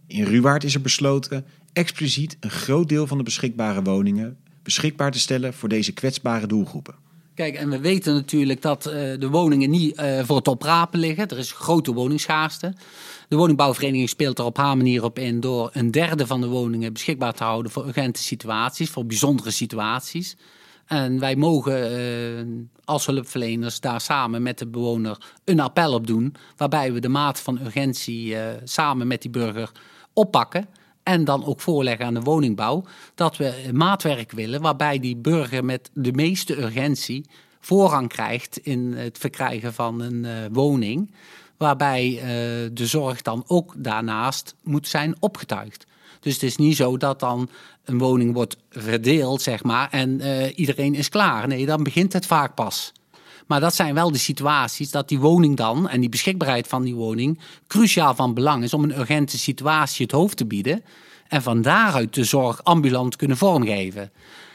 In 0.06 0.24
Ruwaard 0.24 0.64
is 0.64 0.74
er 0.74 0.80
besloten 0.80 1.46
expliciet 1.72 2.36
een 2.40 2.50
groot 2.50 2.88
deel 2.88 3.06
van 3.06 3.18
de 3.18 3.24
beschikbare 3.24 3.82
woningen 3.82 4.36
beschikbaar 4.62 5.10
te 5.10 5.18
stellen 5.18 5.54
voor 5.54 5.68
deze 5.68 5.92
kwetsbare 5.92 6.46
doelgroepen. 6.46 6.94
Kijk, 7.34 7.54
en 7.54 7.70
we 7.70 7.78
weten 7.78 8.14
natuurlijk 8.14 8.62
dat 8.62 8.86
uh, 8.86 8.92
de 8.92 9.28
woningen 9.28 9.70
niet 9.70 10.00
uh, 10.00 10.24
voor 10.24 10.36
het 10.36 10.48
oprapen 10.48 10.98
liggen. 10.98 11.28
Er 11.28 11.38
is 11.38 11.52
grote 11.52 11.92
woningschaarste. 11.92 12.74
De 13.28 13.36
woningbouwvereniging 13.36 14.08
speelt 14.08 14.38
er 14.38 14.44
op 14.44 14.56
haar 14.56 14.76
manier 14.76 15.04
op 15.04 15.18
in 15.18 15.40
door 15.40 15.70
een 15.72 15.90
derde 15.90 16.26
van 16.26 16.40
de 16.40 16.46
woningen 16.46 16.92
beschikbaar 16.92 17.32
te 17.32 17.44
houden 17.44 17.72
voor 17.72 17.86
urgente 17.86 18.22
situaties, 18.22 18.90
voor 18.90 19.06
bijzondere 19.06 19.50
situaties. 19.50 20.36
En 20.86 21.18
wij 21.20 21.36
mogen 21.36 21.92
uh, 21.92 22.66
als 22.84 23.06
hulpverleners 23.06 23.80
daar 23.80 24.00
samen 24.00 24.42
met 24.42 24.58
de 24.58 24.66
bewoner 24.66 25.18
een 25.44 25.60
appel 25.60 25.92
op 25.92 26.06
doen, 26.06 26.34
waarbij 26.56 26.92
we 26.92 27.00
de 27.00 27.08
maat 27.08 27.40
van 27.40 27.60
urgentie 27.64 28.36
samen 28.64 29.06
met 29.06 29.22
die 29.22 29.30
burger 29.30 29.70
oppakken. 30.12 30.68
En 31.08 31.24
dan 31.24 31.44
ook 31.44 31.60
voorleggen 31.60 32.06
aan 32.06 32.14
de 32.14 32.20
woningbouw 32.20 32.84
dat 33.14 33.36
we 33.36 33.70
maatwerk 33.72 34.32
willen 34.32 34.60
waarbij 34.60 34.98
die 34.98 35.16
burger 35.16 35.64
met 35.64 35.90
de 35.92 36.12
meeste 36.12 36.58
urgentie 36.62 37.26
voorrang 37.60 38.08
krijgt 38.08 38.58
in 38.58 38.92
het 38.92 39.18
verkrijgen 39.18 39.74
van 39.74 40.00
een 40.00 40.24
uh, 40.24 40.32
woning. 40.52 41.14
Waarbij 41.56 42.10
uh, 42.10 42.20
de 42.72 42.86
zorg 42.86 43.22
dan 43.22 43.44
ook 43.46 43.74
daarnaast 43.76 44.54
moet 44.62 44.88
zijn 44.88 45.16
opgetuigd. 45.20 45.86
Dus 46.20 46.32
het 46.32 46.42
is 46.42 46.56
niet 46.56 46.76
zo 46.76 46.96
dat 46.96 47.20
dan 47.20 47.48
een 47.84 47.98
woning 47.98 48.34
wordt 48.34 48.56
verdeeld, 48.70 49.42
zeg 49.42 49.62
maar, 49.62 49.88
en 49.90 50.20
uh, 50.20 50.58
iedereen 50.58 50.94
is 50.94 51.08
klaar. 51.08 51.48
Nee, 51.48 51.66
dan 51.66 51.82
begint 51.82 52.12
het 52.12 52.26
vaak 52.26 52.54
pas. 52.54 52.92
Maar 53.48 53.60
dat 53.60 53.74
zijn 53.74 53.94
wel 53.94 54.12
de 54.12 54.18
situaties 54.18 54.90
dat 54.90 55.08
die 55.08 55.18
woning 55.18 55.56
dan 55.56 55.88
en 55.88 56.00
die 56.00 56.08
beschikbaarheid 56.08 56.66
van 56.66 56.82
die 56.82 56.94
woning 56.94 57.38
cruciaal 57.66 58.14
van 58.14 58.34
belang 58.34 58.62
is 58.62 58.74
om 58.74 58.82
een 58.82 58.98
urgente 58.98 59.38
situatie 59.38 60.06
het 60.06 60.14
hoofd 60.14 60.36
te 60.36 60.46
bieden. 60.46 60.84
En 61.28 61.42
van 61.42 61.62
daaruit 61.62 62.14
de 62.14 62.24
zorg 62.24 62.64
ambulant 62.64 63.16
kunnen 63.16 63.36
vormgeven. 63.36 64.10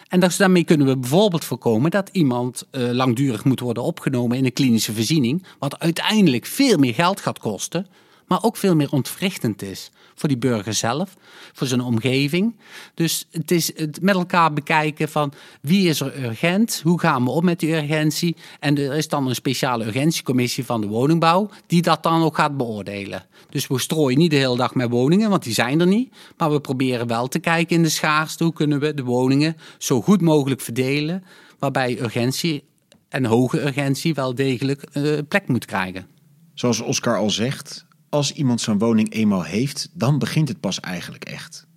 En 0.07 0.19
dus 0.19 0.37
daarmee 0.37 0.63
kunnen 0.63 0.87
we 0.87 0.97
bijvoorbeeld 0.97 1.45
voorkomen 1.45 1.91
dat 1.91 2.09
iemand 2.11 2.67
uh, 2.71 2.89
langdurig 2.91 3.43
moet 3.43 3.59
worden 3.59 3.83
opgenomen 3.83 4.37
in 4.37 4.45
een 4.45 4.53
klinische 4.53 4.93
voorziening, 4.93 5.43
wat 5.59 5.79
uiteindelijk 5.79 6.45
veel 6.45 6.77
meer 6.77 6.93
geld 6.93 7.19
gaat 7.19 7.39
kosten, 7.39 7.87
maar 8.33 8.43
ook 8.43 8.57
veel 8.57 8.75
meer 8.75 8.91
ontwrichtend 8.91 9.61
is 9.61 9.91
voor 10.15 10.29
die 10.29 10.37
burger 10.37 10.73
zelf, 10.73 11.15
voor 11.53 11.67
zijn 11.67 11.81
omgeving. 11.81 12.55
Dus 12.93 13.27
het 13.31 13.51
is 13.51 13.71
het 13.75 14.01
met 14.01 14.15
elkaar 14.15 14.53
bekijken 14.53 15.09
van 15.09 15.33
wie 15.61 15.89
is 15.89 15.99
er 15.99 16.23
urgent, 16.23 16.81
hoe 16.83 16.99
gaan 16.99 17.23
we 17.23 17.29
om 17.29 17.45
met 17.45 17.59
die 17.59 17.75
urgentie. 17.75 18.35
En 18.59 18.77
er 18.77 18.93
is 18.93 19.07
dan 19.07 19.27
een 19.27 19.35
speciale 19.35 19.85
urgentiecommissie 19.85 20.65
van 20.65 20.81
de 20.81 20.87
woningbouw 20.87 21.49
die 21.67 21.81
dat 21.81 22.03
dan 22.03 22.23
ook 22.23 22.35
gaat 22.35 22.57
beoordelen. 22.57 23.25
Dus 23.49 23.67
we 23.67 23.79
strooien 23.79 24.17
niet 24.17 24.31
de 24.31 24.37
hele 24.37 24.57
dag 24.57 24.75
met 24.75 24.89
woningen, 24.89 25.29
want 25.29 25.43
die 25.43 25.53
zijn 25.53 25.79
er 25.79 25.87
niet. 25.87 26.13
Maar 26.37 26.51
we 26.51 26.61
proberen 26.61 27.07
wel 27.07 27.27
te 27.27 27.39
kijken 27.39 27.75
in 27.75 27.83
de 27.83 27.89
schaarste, 27.89 28.43
hoe 28.43 28.53
kunnen 28.53 28.79
we 28.79 28.93
de 28.93 29.03
woningen 29.03 29.57
zo 29.77 30.01
goed 30.01 30.21
mogelijk 30.21 30.61
verdelen, 30.61 31.23
waarbij 31.59 31.99
urgentie 32.01 32.63
en 33.09 33.25
hoge 33.25 33.61
urgentie 33.61 34.13
wel 34.13 34.35
degelijk 34.35 34.87
uh, 34.93 35.19
plek 35.27 35.47
moet 35.47 35.65
krijgen. 35.65 36.07
Zoals 36.53 36.81
Oscar 36.81 37.17
al 37.17 37.29
zegt, 37.29 37.85
als 38.13 38.31
iemand 38.31 38.61
zo'n 38.61 38.77
woning 38.77 39.13
eenmaal 39.13 39.43
heeft, 39.43 39.89
dan 39.93 40.19
begint 40.19 40.47
het 40.47 40.59
pas 40.59 40.79
eigenlijk 40.79 41.25
echt. 41.25 41.67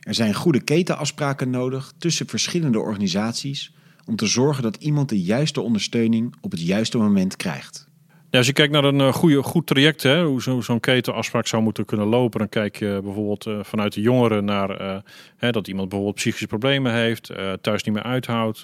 Er 0.00 0.14
zijn 0.14 0.34
goede 0.34 0.60
ketenafspraken 0.60 1.50
nodig 1.50 1.92
tussen 1.98 2.28
verschillende 2.28 2.78
organisaties 2.78 3.74
om 4.04 4.16
te 4.16 4.26
zorgen 4.26 4.62
dat 4.62 4.76
iemand 4.76 5.08
de 5.08 5.22
juiste 5.22 5.60
ondersteuning 5.60 6.34
op 6.40 6.50
het 6.50 6.60
juiste 6.60 6.98
moment 6.98 7.36
krijgt. 7.36 7.86
Ja, 8.32 8.38
als 8.38 8.46
je 8.46 8.52
kijkt 8.52 8.72
naar 8.72 8.84
een 8.84 9.00
uh, 9.00 9.12
goede, 9.12 9.42
goed 9.42 9.66
traject, 9.66 10.02
hè, 10.02 10.24
hoe 10.24 10.42
zo'n 10.42 10.62
zo 10.62 10.78
ketenafspraak 10.78 11.46
zou 11.46 11.62
moeten 11.62 11.84
kunnen 11.84 12.06
lopen, 12.06 12.38
dan 12.38 12.48
kijk 12.48 12.76
je 12.76 13.00
bijvoorbeeld 13.02 13.46
uh, 13.46 13.58
vanuit 13.62 13.92
de 13.92 14.00
jongeren 14.00 14.44
naar 14.44 14.80
uh, 14.80 14.96
hè, 15.36 15.50
dat 15.50 15.68
iemand 15.68 15.88
bijvoorbeeld 15.88 16.16
psychische 16.16 16.46
problemen 16.46 16.92
heeft, 16.92 17.30
thuis 17.60 17.82
niet 17.82 17.94
meer 17.94 18.02
uithoudt, 18.02 18.62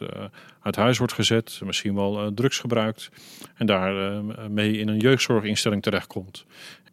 uit 0.62 0.76
huis 0.76 0.98
wordt 0.98 1.12
gezet, 1.12 1.60
misschien 1.64 1.94
wel 1.94 2.34
drugs 2.34 2.58
gebruikt 2.58 3.10
en 3.54 3.66
daar 3.66 4.22
mee 4.50 4.78
in 4.78 4.88
een 4.88 4.98
jeugdzorginstelling 4.98 5.82
terechtkomt. 5.82 6.44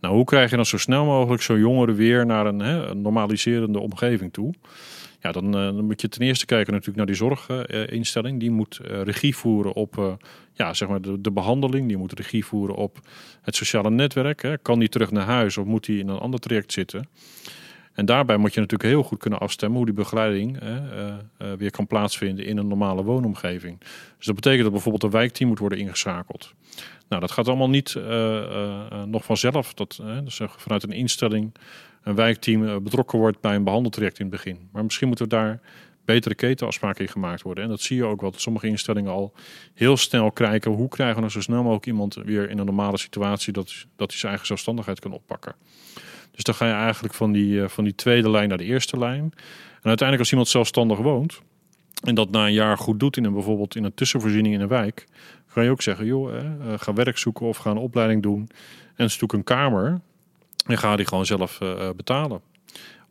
Nou, 0.01 0.15
hoe 0.15 0.25
krijg 0.25 0.49
je 0.49 0.55
dan 0.55 0.65
zo 0.65 0.77
snel 0.77 1.05
mogelijk 1.05 1.41
zo'n 1.41 1.59
jongere 1.59 1.93
weer 1.93 2.25
naar 2.25 2.45
een, 2.45 2.59
hè, 2.59 2.95
normaliserende 2.95 3.79
omgeving 3.79 4.33
toe? 4.33 4.53
Ja, 5.21 5.31
dan, 5.31 5.51
dan, 5.51 5.85
moet 5.85 6.01
je 6.01 6.09
ten 6.09 6.21
eerste 6.21 6.45
kijken 6.45 6.73
natuurlijk 6.73 6.97
naar 6.97 7.05
die 7.05 7.15
zorginstelling. 7.15 8.39
die 8.39 8.51
moet 8.51 8.79
regie 8.83 9.35
voeren 9.35 9.73
op 9.73 10.17
ja, 10.55 10.73
zeg 10.73 10.87
maar 10.89 11.01
de, 11.01 11.21
de, 11.21 11.31
behandeling. 11.31 11.87
Die 11.87 11.97
moet 11.97 12.13
regie 12.13 12.45
voeren 12.45 12.75
op 12.75 12.99
het 13.41 13.55
sociale 13.55 13.89
netwerk. 13.89 14.41
Hè. 14.41 14.57
Kan 14.57 14.79
die 14.79 14.89
terug 14.89 15.11
naar 15.11 15.25
huis 15.25 15.57
of 15.57 15.65
moet 15.65 15.85
die 15.85 15.99
in 15.99 16.07
een 16.07 16.19
ander 16.19 16.39
traject 16.39 16.71
zitten? 16.71 17.07
En 17.93 18.05
daarbij 18.05 18.37
moet 18.37 18.53
je 18.53 18.59
natuurlijk 18.59 18.89
heel 18.89 19.03
goed 19.03 19.19
kunnen 19.19 19.39
afstemmen 19.39 19.77
hoe 19.77 19.85
die 19.85 19.95
begeleiding 19.95 20.63
uh, 20.63 20.69
uh, 21.41 21.53
weer 21.57 21.71
kan 21.71 21.87
plaatsvinden 21.87 22.45
in 22.45 22.57
een 22.57 22.67
normale 22.67 23.03
woonomgeving. 23.03 23.79
Dus 24.17 24.25
dat 24.25 24.35
betekent 24.35 24.63
dat 24.63 24.71
bijvoorbeeld 24.71 25.03
een 25.03 25.09
wijkteam 25.09 25.49
moet 25.49 25.59
worden 25.59 25.79
ingeschakeld. 25.79 26.53
Nou, 27.09 27.21
dat 27.21 27.31
gaat 27.31 27.47
allemaal 27.47 27.69
niet 27.69 27.93
uh, 27.97 29.03
nog 29.03 29.23
vanzelf. 29.23 29.73
Dat 29.73 30.01
dus 30.23 30.39
vanuit 30.45 30.83
een 30.83 30.91
instelling 30.91 31.51
een 32.03 32.15
wijkteam 32.15 32.83
betrokken 32.83 33.19
wordt 33.19 33.41
bij 33.41 33.55
een 33.55 33.63
behandeltraject 33.63 34.19
in 34.19 34.25
het 34.25 34.35
begin. 34.35 34.69
Maar 34.71 34.83
misschien 34.83 35.07
moeten 35.07 35.25
we 35.25 35.35
daar 35.35 35.61
betere 36.05 36.35
ketenafspraken 36.35 37.05
in 37.05 37.11
gemaakt 37.11 37.41
worden. 37.41 37.63
En 37.63 37.69
dat 37.69 37.81
zie 37.81 37.97
je 37.97 38.05
ook 38.05 38.21
wel 38.21 38.31
dat 38.31 38.41
sommige 38.41 38.67
instellingen 38.67 39.11
al 39.11 39.33
heel 39.73 39.97
snel 39.97 40.31
krijgen. 40.31 40.71
Hoe 40.71 40.87
krijgen 40.87 41.15
we 41.15 41.21
nou 41.21 41.31
zo 41.31 41.41
snel 41.41 41.61
mogelijk 41.61 41.85
iemand 41.85 42.13
weer 42.13 42.49
in 42.49 42.57
een 42.57 42.65
normale 42.65 42.97
situatie 42.97 43.53
dat, 43.53 43.85
dat 43.95 44.09
hij 44.09 44.17
zijn 44.17 44.29
eigen 44.29 44.47
zelfstandigheid 44.47 44.99
kan 44.99 45.11
oppakken. 45.11 45.55
Dus 46.31 46.43
dan 46.43 46.55
ga 46.55 46.67
je 46.67 46.73
eigenlijk 46.73 47.13
van 47.13 47.31
die, 47.31 47.67
van 47.67 47.83
die 47.83 47.95
tweede 47.95 48.29
lijn 48.29 48.49
naar 48.49 48.57
de 48.57 48.63
eerste 48.63 48.97
lijn. 48.97 49.33
En 49.81 49.91
uiteindelijk 49.91 50.19
als 50.19 50.29
iemand 50.29 50.47
zelfstandig 50.47 50.97
woont 50.97 51.41
en 52.03 52.15
dat 52.15 52.29
na 52.29 52.45
een 52.45 52.53
jaar 52.53 52.77
goed 52.77 52.99
doet 52.99 53.17
in 53.17 53.23
een, 53.23 53.33
bijvoorbeeld 53.33 53.75
in 53.75 53.83
een 53.83 53.93
tussenvoorziening 53.93 54.53
in 54.53 54.61
een 54.61 54.67
wijk, 54.67 55.07
kan 55.53 55.63
je 55.63 55.69
ook 55.69 55.81
zeggen, 55.81 56.05
joh, 56.05 56.31
hè, 56.31 56.79
ga 56.79 56.93
werk 56.93 57.17
zoeken 57.17 57.45
of 57.45 57.57
ga 57.57 57.71
een 57.71 57.77
opleiding 57.77 58.23
doen 58.23 58.49
en 58.95 59.11
zoek 59.11 59.33
een 59.33 59.43
kamer 59.43 60.01
en 60.65 60.77
ga 60.77 60.95
die 60.95 61.07
gewoon 61.07 61.25
zelf 61.25 61.59
uh, 61.61 61.89
betalen. 61.95 62.41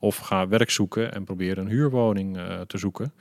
Of 0.05 0.17
ga 0.17 0.49
werk 0.49 0.71
zoeken 0.71 1.15
en 1.15 1.25
probeer 1.25 1.59
een 1.59 1.69
huurwoning 1.69 2.37
uh, 2.37 2.61
te 2.61 2.79
zoeken. 2.79 3.13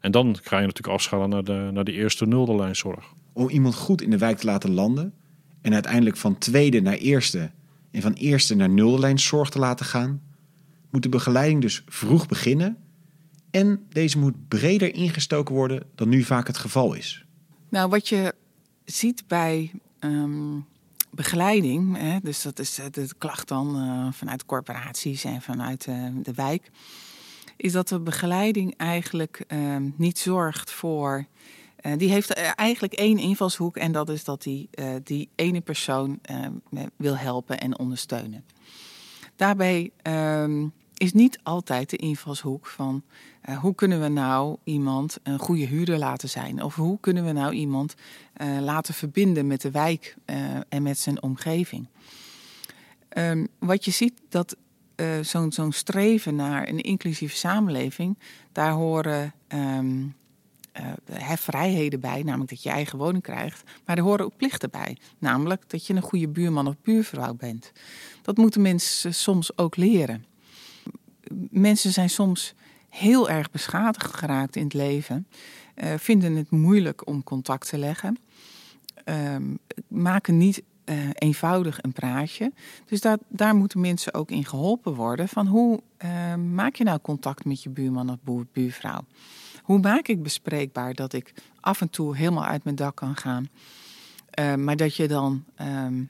En 0.00 0.10
dan 0.10 0.38
ga 0.42 0.58
je 0.58 0.66
natuurlijk 0.66 0.94
afschalen 0.94 1.28
naar 1.28 1.44
de, 1.44 1.68
naar 1.72 1.84
de 1.84 1.92
eerste 1.92 2.26
nulde 2.26 2.54
lijn 2.54 2.76
zorg. 2.76 3.12
Om 3.32 3.48
iemand 3.48 3.74
goed 3.74 4.02
in 4.02 4.10
de 4.10 4.18
wijk 4.18 4.38
te 4.38 4.46
laten 4.46 4.70
landen 4.70 5.14
en 5.62 5.72
uiteindelijk 5.72 6.16
van 6.16 6.38
tweede 6.38 6.80
naar 6.80 6.94
eerste 6.94 7.50
en 7.90 8.02
van 8.02 8.12
eerste 8.12 8.54
naar 8.54 8.68
nulde 8.68 8.98
lijn 8.98 9.18
zorg 9.18 9.48
te 9.48 9.58
laten 9.58 9.86
gaan, 9.86 10.22
moet 10.90 11.02
de 11.02 11.08
begeleiding 11.08 11.60
dus 11.60 11.82
vroeg 11.86 12.26
beginnen 12.26 12.76
en 13.50 13.86
deze 13.88 14.18
moet 14.18 14.48
breder 14.48 14.94
ingestoken 14.94 15.54
worden 15.54 15.82
dan 15.94 16.08
nu 16.08 16.22
vaak 16.22 16.46
het 16.46 16.58
geval 16.58 16.94
is. 16.94 17.24
Nou, 17.68 17.88
wat 17.88 18.08
je 18.08 18.34
ziet 18.84 19.24
bij 19.26 19.70
um, 20.00 20.66
begeleiding, 21.16 21.96
hè, 21.96 22.18
dus 22.22 22.42
dat 22.42 22.58
is 22.58 22.74
de 22.90 23.08
klacht 23.18 23.48
dan 23.48 23.76
uh, 23.76 24.12
vanuit 24.12 24.44
corporaties 24.44 25.24
en 25.24 25.42
vanuit 25.42 25.86
uh, 25.86 26.08
de 26.22 26.32
wijk, 26.34 26.70
is 27.56 27.72
dat 27.72 27.88
de 27.88 28.00
begeleiding 28.00 28.74
eigenlijk 28.76 29.44
uh, 29.48 29.76
niet 29.96 30.18
zorgt 30.18 30.70
voor. 30.70 31.26
Die 31.96 32.10
heeft 32.10 32.30
eigenlijk 32.54 32.92
één 32.92 33.18
invalshoek 33.18 33.76
en 33.76 33.92
dat 33.92 34.08
is 34.08 34.24
dat 34.24 34.42
die, 34.42 34.68
die 35.02 35.28
ene 35.34 35.60
persoon 35.60 36.20
wil 36.96 37.16
helpen 37.16 37.60
en 37.60 37.78
ondersteunen. 37.78 38.44
Daarbij 39.36 39.90
ehm, 40.02 40.66
is 40.96 41.12
niet 41.12 41.38
altijd 41.42 41.90
de 41.90 41.96
invalshoek 41.96 42.66
van 42.66 43.02
uh, 43.48 43.58
hoe 43.58 43.74
kunnen 43.74 44.00
we 44.00 44.08
nou 44.08 44.56
iemand 44.64 45.18
een 45.22 45.38
goede 45.38 45.64
huurder 45.64 45.98
laten 45.98 46.28
zijn? 46.28 46.62
Of 46.62 46.74
hoe 46.74 47.00
kunnen 47.00 47.24
we 47.24 47.32
nou 47.32 47.52
iemand 47.52 47.94
uh, 48.36 48.60
laten 48.60 48.94
verbinden 48.94 49.46
met 49.46 49.60
de 49.60 49.70
wijk 49.70 50.16
uh, 50.26 50.36
en 50.68 50.82
met 50.82 50.98
zijn 50.98 51.22
omgeving? 51.22 51.86
Um, 53.18 53.48
wat 53.58 53.84
je 53.84 53.90
ziet 53.90 54.20
dat 54.28 54.56
zo'n 55.20 55.52
zo'n 55.52 55.72
streven 55.72 56.34
naar 56.34 56.68
een 56.68 56.80
inclusieve 56.80 57.36
samenleving, 57.36 58.18
daar 58.52 58.72
horen 58.72 59.34
um, 59.48 60.14
vrijheden 61.36 62.00
bij, 62.00 62.22
namelijk 62.22 62.50
dat 62.50 62.62
je 62.62 62.70
eigen 62.70 62.98
woning 62.98 63.22
krijgt, 63.22 63.62
maar 63.84 63.96
er 63.96 64.02
horen 64.02 64.24
ook 64.24 64.36
plichten 64.36 64.70
bij, 64.70 64.96
namelijk 65.18 65.62
dat 65.66 65.86
je 65.86 65.94
een 65.94 66.02
goede 66.02 66.28
buurman 66.28 66.66
of 66.66 66.74
buurvrouw 66.82 67.34
bent. 67.34 67.72
Dat 68.22 68.36
moeten 68.36 68.62
mensen 68.62 69.14
soms 69.14 69.58
ook 69.58 69.76
leren. 69.76 70.24
Mensen 71.50 71.92
zijn 71.92 72.10
soms 72.10 72.54
heel 72.88 73.30
erg 73.30 73.50
beschadigd 73.50 74.14
geraakt 74.14 74.56
in 74.56 74.64
het 74.64 74.74
leven, 74.74 75.26
uh, 75.76 75.94
vinden 75.96 76.36
het 76.36 76.50
moeilijk 76.50 77.06
om 77.06 77.24
contact 77.24 77.68
te 77.68 77.78
leggen, 77.78 78.18
uh, 79.04 79.36
maken 79.88 80.36
niet 80.36 80.62
uh, 80.84 81.08
eenvoudig 81.12 81.82
een 81.82 81.92
praatje. 81.92 82.52
Dus 82.86 83.00
dat, 83.00 83.20
daar 83.28 83.54
moeten 83.54 83.80
mensen 83.80 84.14
ook 84.14 84.30
in 84.30 84.44
geholpen 84.44 84.94
worden 84.94 85.28
van 85.28 85.46
hoe 85.46 85.80
ehm, 85.96 86.54
maak 86.54 86.74
je 86.74 86.84
nou 86.84 86.98
contact 87.00 87.44
met 87.44 87.62
je 87.62 87.70
buurman 87.70 88.10
of 88.10 88.44
buurvrouw? 88.52 89.04
Hoe 89.62 89.78
maak 89.78 90.08
ik 90.08 90.22
bespreekbaar 90.22 90.94
dat 90.94 91.12
ik 91.12 91.34
af 91.60 91.80
en 91.80 91.90
toe 91.90 92.16
helemaal 92.16 92.44
uit 92.44 92.64
mijn 92.64 92.76
dak 92.76 92.96
kan 92.96 93.16
gaan, 93.16 93.48
ehm, 94.30 94.64
maar 94.64 94.76
dat 94.76 94.96
je 94.96 95.08
dan 95.08 95.44
ehm, 95.54 96.02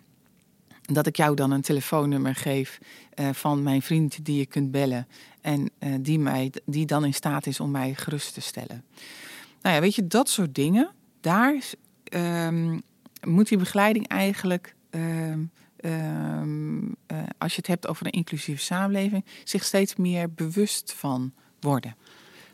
dat 0.93 1.07
ik 1.07 1.17
jou 1.17 1.35
dan 1.35 1.51
een 1.51 1.61
telefoonnummer 1.61 2.35
geef 2.35 2.79
uh, 3.15 3.29
van 3.33 3.63
mijn 3.63 3.83
vriend 3.83 4.25
die 4.25 4.39
je 4.39 4.47
kunt 4.47 4.71
bellen. 4.71 5.07
En 5.41 5.71
uh, 5.79 5.95
die, 6.01 6.19
mij, 6.19 6.53
die 6.65 6.87
dan 6.87 7.05
in 7.05 7.15
staat 7.15 7.47
is 7.47 7.61
om 7.61 7.71
mij 7.71 7.95
gerust 7.95 8.35
te 8.35 8.41
stellen. 8.41 8.85
Nou 9.63 9.75
ja, 9.75 9.81
weet 9.81 9.95
je, 9.95 10.07
dat 10.07 10.29
soort 10.29 10.55
dingen. 10.55 10.91
daar 11.21 11.63
ehm, 12.05 12.79
moet 13.25 13.49
die 13.49 13.59
begeleiding 13.59 14.09
eigenlijk, 14.09 14.75
ehm, 14.91 15.41
ehm, 15.77 16.79
eh, 17.07 17.19
als 17.39 17.53
je 17.53 17.57
het 17.57 17.67
hebt 17.67 17.87
over 17.87 18.07
een 18.07 18.13
inclusieve 18.13 18.63
samenleving, 18.63 19.25
zich 19.45 19.65
steeds 19.65 19.97
meer 19.97 20.33
bewust 20.33 20.95
van 20.97 21.33
worden. 21.61 21.97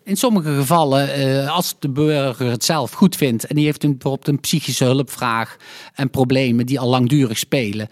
In 0.04 0.16
sommige 0.16 0.54
gevallen, 0.54 1.14
eh, 1.14 1.54
als 1.54 1.74
de 1.78 1.90
burger 1.90 2.50
het 2.50 2.64
zelf 2.64 2.92
goed 2.92 3.16
vindt 3.16 3.44
en 3.44 3.56
die 3.56 3.64
heeft 3.64 3.84
een, 3.84 3.90
bijvoorbeeld 3.90 4.28
een 4.28 4.40
psychische 4.40 4.84
hulpvraag 4.84 5.56
en 5.94 6.10
problemen 6.10 6.66
die 6.66 6.80
al 6.80 6.88
langdurig 6.88 7.38
spelen. 7.38 7.88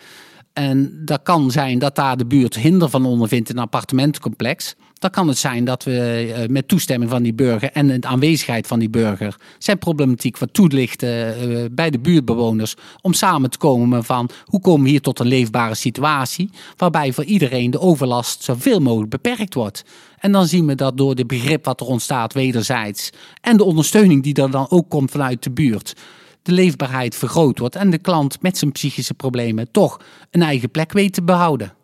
En 0.52 1.02
dat 1.04 1.22
kan 1.22 1.50
zijn 1.50 1.78
dat 1.78 1.94
daar 1.94 2.16
de 2.16 2.26
buurt 2.26 2.54
hinder 2.54 2.88
van 2.88 3.06
ondervindt 3.06 3.50
in 3.50 3.56
een 3.56 3.62
appartementencomplex. 3.62 4.74
Dan 4.98 5.10
kan 5.10 5.28
het 5.28 5.38
zijn 5.38 5.64
dat 5.64 5.84
we 5.84 6.32
eh, 6.34 6.48
met 6.48 6.68
toestemming 6.68 7.10
van 7.10 7.22
die 7.22 7.34
burger 7.34 7.70
en 7.72 8.00
de 8.00 8.06
aanwezigheid 8.06 8.66
van 8.66 8.78
die 8.78 8.90
burger 8.90 9.36
zijn 9.58 9.78
problematiek 9.78 10.38
wat 10.38 10.52
toelichten 10.52 11.36
eh, 11.36 11.64
bij 11.72 11.90
de 11.90 11.98
buurtbewoners 11.98 12.74
om 13.00 13.12
samen 13.12 13.50
te 13.50 13.58
komen 13.58 14.04
van 14.04 14.30
hoe 14.44 14.60
komen 14.60 14.82
we 14.82 14.88
hier 14.88 15.00
tot 15.00 15.18
een 15.18 15.26
leefbare 15.26 15.74
situatie 15.74 16.50
waarbij 16.76 17.12
voor 17.12 17.24
iedereen 17.24 17.70
de 17.70 17.80
overlast 17.80 18.42
zoveel 18.42 18.80
mogelijk 18.80 19.10
beperkt 19.10 19.54
wordt. 19.54 19.84
En 20.18 20.32
dan 20.32 20.46
zien 20.46 20.66
we 20.66 20.74
dat 20.74 20.96
door 20.96 21.14
de 21.14 21.26
begrip 21.26 21.64
wat 21.64 21.80
er 21.80 21.86
ontstaat 21.86 22.32
wederzijds 22.32 23.10
en 23.40 23.56
de 23.56 23.64
ondersteuning 23.64 24.22
die 24.22 24.34
er 24.34 24.50
dan 24.50 24.66
ook 24.70 24.88
komt 24.88 25.10
vanuit 25.10 25.42
de 25.42 25.50
buurt, 25.50 25.94
de 26.42 26.52
leefbaarheid 26.52 27.14
vergroot 27.14 27.58
wordt 27.58 27.76
en 27.76 27.90
de 27.90 27.98
klant 27.98 28.42
met 28.42 28.58
zijn 28.58 28.72
psychische 28.72 29.14
problemen 29.14 29.70
toch 29.70 30.00
een 30.30 30.42
eigen 30.42 30.70
plek 30.70 30.92
weet 30.92 31.12
te 31.14 31.22
behouden. 31.22 31.74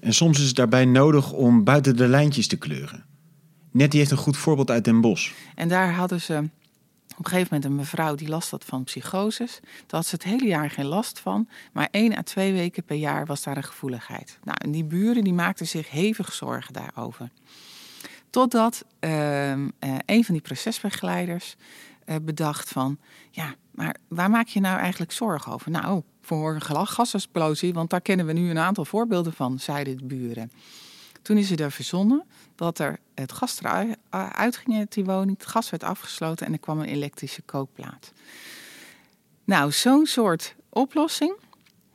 En 0.00 0.14
soms 0.14 0.38
is 0.40 0.46
het 0.46 0.56
daarbij 0.56 0.84
nodig 0.84 1.32
om 1.32 1.64
buiten 1.64 1.96
de 1.96 2.08
lijntjes 2.08 2.46
te 2.46 2.56
kleuren. 2.56 3.04
Nettie 3.70 3.98
heeft 3.98 4.10
een 4.10 4.16
goed 4.16 4.36
voorbeeld 4.36 4.70
uit 4.70 4.84
Den 4.84 5.00
Bosch. 5.00 5.32
En 5.54 5.68
daar 5.68 5.94
hadden 5.94 6.20
ze 6.20 6.48
op 7.16 7.24
een 7.24 7.30
gegeven 7.30 7.48
moment 7.50 7.64
een 7.64 7.76
mevrouw 7.76 8.14
die 8.14 8.28
last 8.28 8.50
had 8.50 8.64
van 8.64 8.84
psychoses. 8.84 9.60
Daar 9.62 10.00
had 10.00 10.06
ze 10.06 10.14
het 10.14 10.24
hele 10.24 10.46
jaar 10.46 10.70
geen 10.70 10.86
last 10.86 11.20
van. 11.20 11.48
Maar 11.72 11.88
één 11.90 12.16
à 12.16 12.22
twee 12.22 12.52
weken 12.52 12.84
per 12.84 12.96
jaar 12.96 13.26
was 13.26 13.42
daar 13.42 13.56
een 13.56 13.62
gevoeligheid. 13.62 14.38
Nou, 14.44 14.56
en 14.62 14.70
die 14.70 14.84
buren 14.84 15.24
die 15.24 15.32
maakten 15.32 15.66
zich 15.66 15.90
hevig 15.90 16.32
zorgen 16.32 16.72
daarover. 16.72 17.30
Totdat 18.30 18.84
uh, 19.00 19.50
een 20.06 20.24
van 20.24 20.34
die 20.34 20.40
procesbegeleiders 20.40 21.56
uh, 21.58 21.91
bedacht 22.22 22.68
van... 22.68 22.98
ja, 23.30 23.54
maar 23.70 23.96
waar 24.08 24.30
maak 24.30 24.46
je 24.46 24.60
nou 24.60 24.78
eigenlijk 24.78 25.12
zorgen 25.12 25.52
over? 25.52 25.70
Nou, 25.70 26.02
voor 26.20 26.54
een 26.54 26.86
gasexplosie, 26.86 27.72
want 27.72 27.90
daar 27.90 28.00
kennen 28.00 28.26
we 28.26 28.32
nu 28.32 28.50
een 28.50 28.58
aantal 28.58 28.84
voorbeelden 28.84 29.32
van, 29.32 29.58
zeiden 29.58 29.96
de 29.96 30.04
buren. 30.04 30.50
Toen 31.22 31.36
is 31.36 31.50
er 31.50 31.72
verzonnen 31.72 32.24
dat 32.54 32.78
er 32.78 32.98
het 33.14 33.32
gas 33.32 33.60
eruit 33.62 34.56
ging 34.56 34.78
uit 34.78 34.92
die 34.92 35.04
woning, 35.04 35.38
het 35.38 35.46
gas 35.46 35.70
werd 35.70 35.82
afgesloten 35.84 36.46
en 36.46 36.52
er 36.52 36.58
kwam 36.58 36.80
een 36.80 36.86
elektrische 36.86 37.42
kookplaat. 37.42 38.12
Nou, 39.44 39.72
zo'n 39.72 40.06
soort 40.06 40.54
oplossing, 40.68 41.36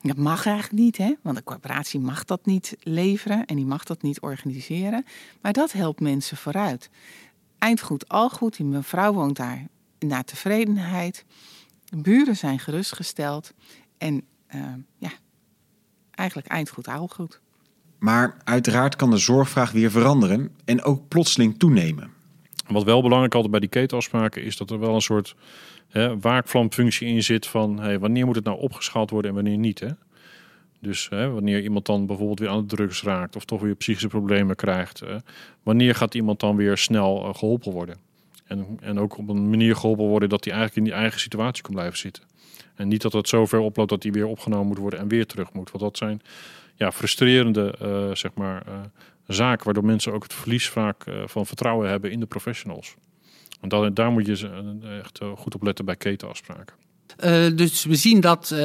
dat 0.01 0.17
mag 0.17 0.45
eigenlijk 0.45 0.83
niet, 0.83 0.97
hè? 0.97 1.13
want 1.21 1.37
de 1.37 1.43
corporatie 1.43 1.99
mag 1.99 2.25
dat 2.25 2.45
niet 2.45 2.75
leveren 2.79 3.45
en 3.45 3.55
die 3.55 3.65
mag 3.65 3.83
dat 3.83 4.01
niet 4.01 4.21
organiseren. 4.21 5.05
Maar 5.41 5.53
dat 5.53 5.71
helpt 5.71 5.99
mensen 5.99 6.37
vooruit. 6.37 6.89
Eindgoed, 7.57 8.09
al 8.09 8.29
goed, 8.29 8.57
die 8.57 8.65
mevrouw 8.65 9.13
woont 9.13 9.35
daar 9.35 9.67
naar 9.99 10.23
tevredenheid. 10.23 11.25
De 11.85 11.97
buren 11.97 12.35
zijn 12.35 12.59
gerustgesteld 12.59 13.53
en 13.97 14.23
uh, 14.55 14.73
ja, 14.97 15.11
eigenlijk 16.11 16.47
eindgoed, 16.47 16.87
aalgoed. 16.87 17.39
Maar 17.99 18.37
uiteraard 18.43 18.95
kan 18.95 19.09
de 19.09 19.17
zorgvraag 19.17 19.71
weer 19.71 19.91
veranderen 19.91 20.55
en 20.65 20.83
ook 20.83 21.07
plotseling 21.07 21.59
toenemen. 21.59 22.11
Wat 22.67 22.83
wel 22.83 23.01
belangrijk 23.01 23.33
altijd 23.33 23.51
bij 23.51 23.59
die 23.59 23.69
ketenafspraken 23.69 24.43
is 24.43 24.57
dat 24.57 24.71
er 24.71 24.79
wel 24.79 24.95
een 24.95 25.01
soort 25.01 25.35
hè, 25.87 26.19
waakvlamfunctie 26.19 27.07
in 27.07 27.23
zit 27.23 27.47
van 27.47 27.79
hey, 27.79 27.99
wanneer 27.99 28.25
moet 28.25 28.35
het 28.35 28.43
nou 28.43 28.59
opgeschaald 28.59 29.09
worden 29.09 29.29
en 29.29 29.35
wanneer 29.35 29.57
niet. 29.57 29.79
Hè? 29.79 29.89
Dus 30.79 31.09
hè, 31.09 31.29
wanneer 31.29 31.61
iemand 31.61 31.85
dan 31.85 32.05
bijvoorbeeld 32.05 32.39
weer 32.39 32.49
aan 32.49 32.67
de 32.67 32.75
drugs 32.75 33.03
raakt 33.03 33.35
of 33.35 33.45
toch 33.45 33.61
weer 33.61 33.75
psychische 33.75 34.07
problemen 34.07 34.55
krijgt, 34.55 34.99
hè, 34.99 35.17
wanneer 35.63 35.95
gaat 35.95 36.15
iemand 36.15 36.39
dan 36.39 36.55
weer 36.55 36.77
snel 36.77 37.27
uh, 37.27 37.33
geholpen 37.33 37.71
worden? 37.71 38.06
En, 38.47 38.77
en 38.81 38.99
ook 38.99 39.17
op 39.17 39.29
een 39.29 39.49
manier 39.49 39.75
geholpen 39.75 40.05
worden 40.05 40.29
dat 40.29 40.43
hij 40.43 40.53
eigenlijk 40.53 40.85
in 40.85 40.91
die 40.91 41.01
eigen 41.01 41.19
situatie 41.19 41.63
kan 41.63 41.73
blijven 41.73 41.97
zitten. 41.97 42.23
En 42.75 42.87
niet 42.87 43.01
dat 43.01 43.13
het 43.13 43.27
zo 43.27 43.45
ver 43.45 43.59
oploopt 43.59 43.89
dat 43.89 44.03
hij 44.03 44.11
weer 44.11 44.25
opgenomen 44.25 44.67
moet 44.67 44.77
worden 44.77 44.99
en 44.99 45.07
weer 45.07 45.25
terug 45.25 45.53
moet. 45.53 45.71
Want 45.71 45.83
dat 45.83 45.97
zijn 45.97 46.21
ja, 46.75 46.91
frustrerende 46.91 47.75
uh, 47.81 48.15
zeg 48.15 48.33
maar, 48.33 48.63
uh, 48.67 48.73
zaken 49.27 49.65
waardoor 49.65 49.85
mensen 49.85 50.13
ook 50.13 50.23
het 50.23 50.33
verlies 50.33 50.69
vaak 50.69 51.05
uh, 51.05 51.15
van 51.25 51.45
vertrouwen 51.45 51.89
hebben 51.89 52.11
in 52.11 52.19
de 52.19 52.25
professionals. 52.25 52.95
En 53.61 53.69
dat, 53.69 53.95
daar 53.95 54.11
moet 54.11 54.25
je 54.25 54.49
echt 54.99 55.19
goed 55.35 55.55
op 55.55 55.63
letten 55.63 55.85
bij 55.85 55.95
ketenafspraken. 55.95 56.75
Dus 57.55 57.85
we 57.85 57.95
zien 57.95 58.21
dat 58.21 58.55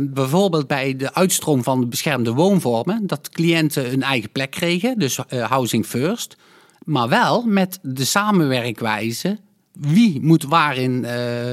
bijvoorbeeld 0.00 0.66
bij 0.66 0.96
de 0.96 1.14
uitstroom 1.14 1.62
van 1.62 1.80
de 1.80 1.86
beschermde 1.86 2.32
woonvormen, 2.32 3.06
dat 3.06 3.28
cliënten 3.28 3.92
een 3.92 4.02
eigen 4.02 4.30
plek 4.30 4.50
kregen, 4.50 4.98
dus 4.98 5.16
housing 5.28 5.86
first. 5.86 6.36
Maar 6.84 7.08
wel 7.08 7.42
met 7.42 7.78
de 7.82 8.04
samenwerkwijze, 8.04 9.38
wie 9.72 10.20
moet 10.20 10.42
waarin 10.42 11.06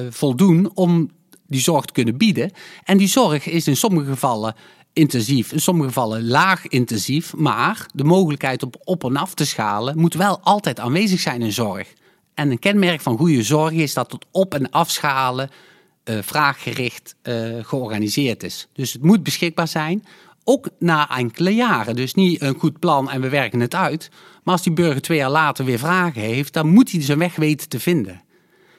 voldoen 0.09 0.71
om 0.73 1.09
die 1.47 1.61
zorg 1.61 1.85
te 1.85 1.93
kunnen 1.93 2.17
bieden. 2.17 2.51
En 2.83 2.97
die 2.97 3.07
zorg 3.07 3.45
is 3.47 3.67
in 3.67 3.77
sommige 3.77 4.09
gevallen 4.09 4.55
intensief, 4.93 5.51
in 5.51 5.59
sommige 5.59 5.87
gevallen 5.87 6.27
laag 6.27 6.67
intensief. 6.67 7.35
Maar 7.35 7.85
de 7.93 8.03
mogelijkheid 8.03 8.63
om 8.63 8.71
op 8.83 9.03
en 9.03 9.17
af 9.17 9.33
te 9.33 9.45
schalen 9.45 9.99
moet 9.99 10.13
wel 10.13 10.39
altijd 10.39 10.79
aanwezig 10.79 11.19
zijn 11.19 11.41
in 11.41 11.53
zorg. 11.53 11.93
En 12.33 12.51
een 12.51 12.59
kenmerk 12.59 13.01
van 13.01 13.17
goede 13.17 13.43
zorg 13.43 13.71
is 13.71 13.93
dat 13.93 14.11
het 14.11 14.25
op- 14.31 14.53
en 14.53 14.69
afschalen 14.69 15.49
uh, 16.09 16.17
vraaggericht 16.21 17.15
uh, 17.23 17.55
georganiseerd 17.61 18.43
is. 18.43 18.67
Dus 18.73 18.93
het 18.93 19.03
moet 19.03 19.23
beschikbaar 19.23 19.67
zijn, 19.67 20.05
ook 20.49 20.69
na 20.79 21.17
enkele 21.17 21.55
jaren. 21.55 21.95
Dus 21.95 22.13
niet 22.13 22.41
een 22.41 22.59
goed 22.59 22.79
plan 22.79 23.09
en 23.09 23.21
we 23.21 23.29
werken 23.29 23.59
het 23.59 23.75
uit. 23.75 24.09
Maar 24.43 24.53
als 24.53 24.63
die 24.63 24.73
burger 24.73 25.01
twee 25.01 25.17
jaar 25.17 25.29
later 25.29 25.65
weer 25.65 25.79
vragen 25.79 26.21
heeft, 26.21 26.53
dan 26.53 26.67
moet 26.67 26.91
hij 26.91 27.01
zijn 27.01 27.17
weg 27.17 27.35
weten 27.35 27.69
te 27.69 27.79
vinden. 27.79 28.21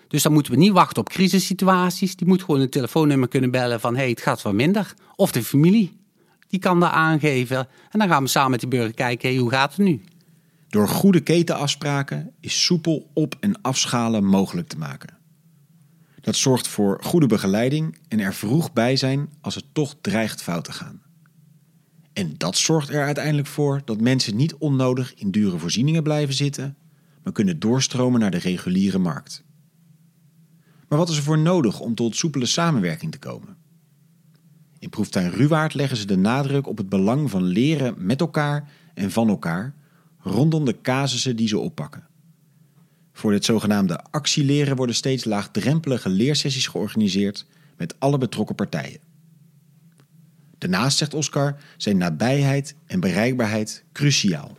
Dus 0.09 0.23
dan 0.23 0.33
moeten 0.33 0.53
we 0.53 0.59
niet 0.59 0.73
wachten 0.73 1.01
op 1.01 1.09
crisissituaties. 1.09 2.17
Die 2.17 2.27
moet 2.27 2.43
gewoon 2.43 2.61
een 2.61 2.71
telefoonnummer 2.71 3.29
kunnen 3.29 3.51
bellen 3.51 3.81
van... 3.81 3.97
hey, 3.97 4.09
het 4.09 4.21
gaat 4.21 4.43
wat 4.43 4.53
minder. 4.53 4.95
Of 5.17 5.33
de 5.33 5.43
familie, 5.43 5.97
die 6.49 6.61
kan 6.61 6.81
dat 6.81 6.91
aangeven. 6.91 7.59
En 7.91 7.99
dan 7.99 8.09
gaan 8.09 8.23
we 8.23 8.29
samen 8.29 8.51
met 8.51 8.61
die 8.61 8.69
burger 8.69 8.95
kijken, 8.95 9.29
hey, 9.29 9.39
hoe 9.39 9.51
gaat 9.51 9.71
het 9.71 9.87
nu? 9.87 10.03
Door 10.69 10.89
goede 10.89 11.21
ketenafspraken 11.21 12.33
is 12.41 12.65
soepel 12.65 13.11
op- 13.15 13.37
en 13.41 13.63
afschalen 13.63 14.25
mogelijk 14.25 14.69
te 14.69 14.79
maken. 14.79 15.17
Dat 16.21 16.37
zorgt 16.37 16.69
voor 16.69 16.99
goede 17.03 17.27
begeleiding 17.27 17.99
en 18.09 18.21
er 18.21 18.35
vroeg 18.35 18.73
bij 18.73 18.97
zijn 18.97 19.29
als 19.41 19.55
het 19.55 19.65
toch 19.73 19.95
dreigt 20.01 20.43
fout 20.43 20.65
te 20.65 20.73
gaan. 20.73 21.07
En 22.19 22.35
dat 22.37 22.57
zorgt 22.57 22.89
er 22.89 23.05
uiteindelijk 23.05 23.47
voor 23.47 23.83
dat 23.85 24.01
mensen 24.01 24.37
niet 24.37 24.55
onnodig 24.55 25.15
in 25.15 25.31
dure 25.31 25.59
voorzieningen 25.59 26.03
blijven 26.03 26.35
zitten, 26.35 26.77
maar 27.23 27.33
kunnen 27.33 27.59
doorstromen 27.59 28.21
naar 28.21 28.31
de 28.31 28.39
reguliere 28.39 28.99
markt. 28.99 29.45
Maar 30.89 30.99
wat 30.99 31.09
is 31.09 31.17
er 31.17 31.23
voor 31.23 31.39
nodig 31.39 31.81
om 31.81 31.95
tot 31.95 32.17
soepele 32.17 32.47
samenwerking 32.47 33.13
te 33.13 33.19
komen? 33.19 33.57
In 34.79 34.89
proeftuin 34.89 35.31
Ruwaard 35.31 35.75
leggen 35.75 35.97
ze 35.97 36.07
de 36.07 36.17
nadruk 36.17 36.67
op 36.67 36.77
het 36.77 36.89
belang 36.89 37.31
van 37.31 37.43
leren 37.43 37.95
met 37.99 38.21
elkaar 38.21 38.71
en 38.95 39.11
van 39.11 39.29
elkaar 39.29 39.75
rondom 40.19 40.65
de 40.65 40.81
casussen 40.81 41.37
die 41.37 41.49
ze 41.49 41.59
oppakken. 41.59 42.07
Voor 43.13 43.31
dit 43.31 43.45
zogenaamde 43.45 44.03
actieleren 44.11 44.77
worden 44.77 44.95
steeds 44.95 45.25
laagdrempelige 45.25 46.09
leersessies 46.09 46.67
georganiseerd 46.67 47.47
met 47.77 47.95
alle 47.99 48.19
betrokken 48.19 48.55
partijen. 48.55 49.08
Daarnaast, 50.59 50.99
zegt 50.99 51.15
Oscar, 51.15 51.57
zijn 51.77 51.97
nabijheid 51.97 52.75
en 52.87 53.01
bereikbaarheid 53.01 53.85
cruciaal. 53.93 54.57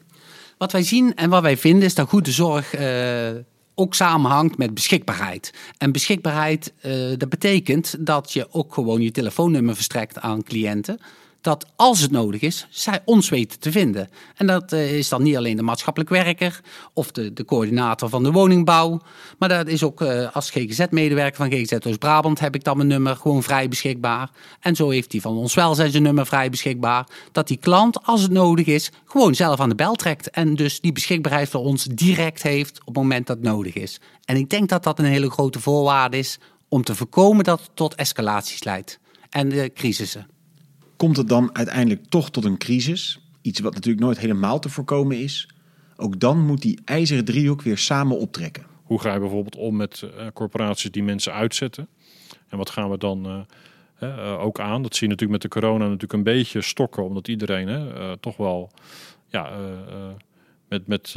Wat 0.57 0.71
wij 0.71 0.83
zien 0.83 1.15
en 1.15 1.29
wat 1.29 1.41
wij 1.41 1.57
vinden 1.57 1.83
is 1.85 1.95
dat 1.95 2.09
goede 2.09 2.31
zorg 2.31 2.79
uh, 2.79 3.29
ook 3.75 3.95
samenhangt 3.95 4.57
met 4.57 4.73
beschikbaarheid. 4.73 5.53
En 5.77 5.91
beschikbaarheid, 5.91 6.73
uh, 6.85 7.17
dat 7.17 7.29
betekent 7.29 7.95
dat 7.99 8.33
je 8.33 8.47
ook 8.51 8.73
gewoon 8.73 9.01
je 9.01 9.11
telefoonnummer 9.11 9.75
verstrekt 9.75 10.19
aan 10.19 10.43
cliënten 10.43 10.99
dat 11.41 11.65
als 11.75 11.99
het 11.99 12.11
nodig 12.11 12.41
is, 12.41 12.67
zij 12.69 13.01
ons 13.05 13.29
weten 13.29 13.59
te 13.59 13.71
vinden. 13.71 14.09
En 14.35 14.47
dat 14.47 14.73
uh, 14.73 14.97
is 14.97 15.09
dan 15.09 15.23
niet 15.23 15.37
alleen 15.37 15.55
de 15.55 15.63
maatschappelijk 15.63 16.09
werker 16.09 16.61
of 16.93 17.11
de, 17.11 17.33
de 17.33 17.45
coördinator 17.45 18.09
van 18.09 18.23
de 18.23 18.31
woningbouw, 18.31 19.01
maar 19.37 19.49
dat 19.49 19.67
is 19.67 19.83
ook 19.83 20.01
uh, 20.01 20.35
als 20.35 20.49
GGZ-medewerker 20.49 21.35
van 21.35 21.51
GGZ 21.51 21.87
Oost-Brabant 21.87 22.39
heb 22.39 22.55
ik 22.55 22.63
dan 22.63 22.77
mijn 22.77 22.89
nummer 22.89 23.15
gewoon 23.15 23.43
vrij 23.43 23.67
beschikbaar. 23.67 24.29
En 24.59 24.75
zo 24.75 24.89
heeft 24.89 25.11
hij 25.11 25.21
van 25.21 25.37
ons 25.37 25.53
wel 25.53 25.75
zijn 25.75 26.03
nummer 26.03 26.25
vrij 26.25 26.49
beschikbaar. 26.49 27.07
Dat 27.31 27.47
die 27.47 27.57
klant, 27.57 28.03
als 28.05 28.21
het 28.21 28.31
nodig 28.31 28.65
is, 28.65 28.91
gewoon 29.05 29.35
zelf 29.35 29.59
aan 29.59 29.69
de 29.69 29.75
bel 29.75 29.95
trekt. 29.95 30.29
En 30.29 30.55
dus 30.55 30.79
die 30.81 30.91
beschikbaarheid 30.91 31.49
voor 31.49 31.61
ons 31.61 31.83
direct 31.83 32.43
heeft 32.43 32.79
op 32.79 32.85
het 32.85 32.95
moment 32.95 33.27
dat 33.27 33.37
het 33.37 33.45
nodig 33.45 33.73
is. 33.73 33.99
En 34.25 34.35
ik 34.35 34.49
denk 34.49 34.69
dat 34.69 34.83
dat 34.83 34.99
een 34.99 35.05
hele 35.05 35.29
grote 35.29 35.59
voorwaarde 35.59 36.17
is 36.17 36.39
om 36.67 36.83
te 36.83 36.95
voorkomen 36.95 37.43
dat 37.43 37.59
het 37.59 37.69
tot 37.73 37.95
escalaties 37.95 38.63
leidt 38.63 38.99
en 39.29 39.49
de 39.49 39.71
crisissen. 39.73 40.27
Komt 40.99 41.17
het 41.17 41.27
dan 41.27 41.55
uiteindelijk 41.55 42.05
toch 42.09 42.31
tot 42.31 42.45
een 42.45 42.57
crisis, 42.57 43.19
iets 43.41 43.59
wat 43.59 43.73
natuurlijk 43.73 44.03
nooit 44.03 44.19
helemaal 44.19 44.59
te 44.59 44.69
voorkomen 44.69 45.19
is, 45.19 45.49
ook 45.95 46.19
dan 46.19 46.45
moet 46.45 46.61
die 46.61 46.79
ijzeren 46.85 47.25
driehoek 47.25 47.61
weer 47.61 47.77
samen 47.77 48.17
optrekken. 48.17 48.65
Hoe 48.83 48.99
ga 48.99 49.13
je 49.13 49.19
bijvoorbeeld 49.19 49.55
om 49.55 49.75
met 49.75 50.01
uh, 50.01 50.27
corporaties 50.33 50.91
die 50.91 51.03
mensen 51.03 51.33
uitzetten? 51.33 51.87
En 52.47 52.57
wat 52.57 52.69
gaan 52.69 52.89
we 52.89 52.97
dan 52.97 53.45
uh, 54.03 54.41
ook 54.41 54.59
aan? 54.59 54.81
Dat 54.81 54.95
zie 54.95 55.07
je 55.07 55.13
natuurlijk 55.13 55.43
met 55.43 55.51
de 55.51 55.59
corona 55.59 55.83
natuurlijk 55.83 56.13
een 56.13 56.23
beetje 56.23 56.61
stokken, 56.61 57.03
omdat 57.03 57.27
iedereen 57.27 57.91
toch 58.19 58.37
wel 58.37 58.71
ja, 59.27 59.51
met, 60.69 60.87
met, 60.87 61.15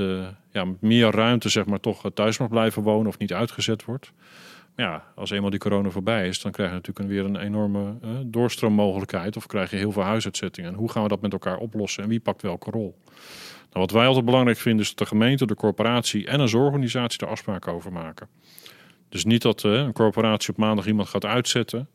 ja, 0.53 0.65
met 0.65 0.81
meer 0.81 1.11
ruimte 1.11 1.49
zeg 1.49 1.67
maar, 1.67 1.81
toch 1.81 2.11
thuis 2.15 2.39
mag 2.39 2.49
blijven 2.49 2.83
wonen 2.83 3.07
of 3.07 3.19
niet 3.19 3.33
uitgezet 3.33 3.85
wordt. 3.85 4.13
Ja, 4.77 5.05
als 5.15 5.31
eenmaal 5.31 5.51
die 5.51 5.59
corona 5.59 5.91
voorbij 5.91 6.29
is, 6.29 6.41
dan 6.41 6.53
krijg 6.53 6.69
je 6.69 6.75
natuurlijk 6.75 7.09
weer 7.09 7.25
een 7.25 7.37
enorme 7.37 7.95
doorstroommogelijkheid. 8.27 9.37
Of 9.37 9.47
krijg 9.47 9.71
je 9.71 9.77
heel 9.77 9.93
veel 9.93 10.03
huisuitzettingen. 10.03 10.71
En 10.71 10.77
hoe 10.77 10.91
gaan 10.91 11.03
we 11.03 11.09
dat 11.09 11.21
met 11.21 11.33
elkaar 11.33 11.57
oplossen 11.57 12.03
en 12.03 12.09
wie 12.09 12.21
pakt 12.21 12.43
welke 12.43 12.71
rol? 12.71 12.99
Nou, 13.73 13.85
wat 13.87 13.91
wij 13.91 14.07
altijd 14.07 14.25
belangrijk 14.25 14.59
vinden 14.59 14.83
is 14.83 14.89
dat 14.89 14.99
de 14.99 15.07
gemeente, 15.07 15.47
de 15.47 15.55
corporatie 15.55 16.27
en 16.27 16.41
een 16.41 16.49
zorgorganisatie 16.49 17.21
er 17.21 17.27
afspraken 17.27 17.73
over 17.73 17.93
maken. 17.93 18.29
Dus 19.09 19.25
niet 19.25 19.43
dat 19.43 19.63
uh, 19.63 19.73
een 19.73 19.93
corporatie 19.93 20.51
op 20.51 20.57
maandag 20.57 20.87
iemand 20.87 21.09
gaat 21.09 21.25
uitzetten. 21.25 21.89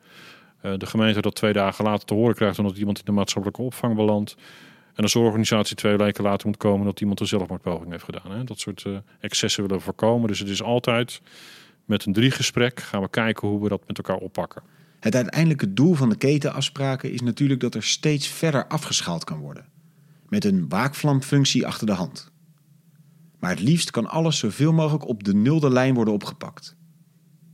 Uh, 0.61 0.73
de 0.77 0.85
gemeente 0.85 1.21
dat 1.21 1.35
twee 1.35 1.53
dagen 1.53 1.83
later 1.83 2.05
te 2.05 2.13
horen 2.13 2.35
krijgt 2.35 2.59
omdat 2.59 2.77
iemand 2.77 2.97
in 2.97 3.05
de 3.05 3.11
maatschappelijke 3.11 3.61
opvang 3.61 3.95
belandt. 3.95 4.35
En 4.93 5.03
een 5.03 5.09
zorgorganisatie 5.09 5.75
twee 5.75 5.97
weken 5.97 6.23
later 6.23 6.47
moet 6.47 6.57
komen 6.57 6.85
dat 6.85 7.01
iemand 7.01 7.19
een 7.19 7.27
zelfmoordpoging 7.27 7.91
heeft 7.91 8.03
gedaan. 8.03 8.31
Hè. 8.31 8.43
Dat 8.43 8.59
soort 8.59 8.83
uh, 8.87 8.97
excessen 9.19 9.61
willen 9.61 9.77
we 9.77 9.83
voorkomen. 9.83 10.27
Dus 10.27 10.39
het 10.39 10.49
is 10.49 10.63
altijd 10.63 11.21
met 11.87 12.05
een 12.05 12.13
driegesprek 12.13 12.79
gaan 12.79 13.01
we 13.01 13.09
kijken 13.09 13.47
hoe 13.47 13.61
we 13.63 13.69
dat 13.69 13.87
met 13.87 13.97
elkaar 13.97 14.17
oppakken. 14.17 14.63
Het 14.99 15.15
uiteindelijke 15.15 15.73
doel 15.73 15.93
van 15.93 16.09
de 16.09 16.17
ketenafspraken 16.17 17.11
is 17.11 17.21
natuurlijk 17.21 17.59
dat 17.59 17.75
er 17.75 17.83
steeds 17.83 18.27
verder 18.27 18.67
afgeschaald 18.67 19.23
kan 19.23 19.39
worden 19.39 19.65
met 20.29 20.45
een 20.45 20.69
waakvlamfunctie 20.69 21.67
achter 21.67 21.87
de 21.87 21.93
hand. 21.93 22.31
Maar 23.39 23.49
het 23.49 23.59
liefst 23.59 23.91
kan 23.91 24.07
alles 24.07 24.37
zoveel 24.37 24.73
mogelijk 24.73 25.07
op 25.07 25.23
de 25.23 25.33
nulde 25.33 25.69
lijn 25.69 25.93
worden 25.93 26.13
opgepakt. 26.13 26.75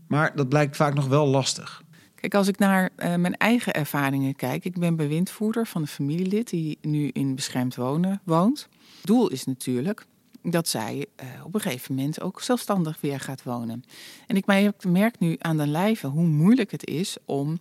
Maar 0.08 0.36
dat 0.36 0.50
blijkt 0.50 0.76
vaak 0.76 0.94
nog 0.94 1.08
wel 1.08 1.28
lastig. 1.28 1.84
Kijk, 2.16 2.36
als 2.36 2.48
ik 2.48 2.58
naar 2.58 2.90
uh, 2.98 3.16
mijn 3.16 3.38
eigen 3.38 3.74
ervaringen 3.74 4.36
kijk, 4.36 4.66
ik 4.66 4.80
ben 4.80 4.96
bewindvoerder 4.96 5.68
van 5.68 5.82
een 5.82 5.88
familielid 5.88 6.50
die 6.50 6.78
nu 6.82 7.08
in 7.08 7.36
beschermd 7.36 7.76
wonen 7.76 8.22
woont. 8.24 8.70
Doel 9.02 9.30
is 9.30 9.46
natuurlijk 9.46 10.06
dat 10.44 10.68
zij 10.68 11.06
uh, 11.24 11.46
op 11.46 11.54
een 11.56 11.62
gegeven 11.62 11.96
moment 11.96 12.22
ook 12.22 12.42
zelfstandig 12.42 13.02
weer 13.02 13.20
gaat 13.20 13.44
wonen. 13.44 13.84
En 14.28 14.36
ik 14.36 14.46
merk 14.86 15.20
nu 15.20 15.36
aan 15.40 15.58
de 15.58 15.68
lijve 15.68 16.08
hoe 16.08 16.26
moeilijk 16.26 16.72
het 16.72 16.88
is 16.88 17.18
om 17.26 17.60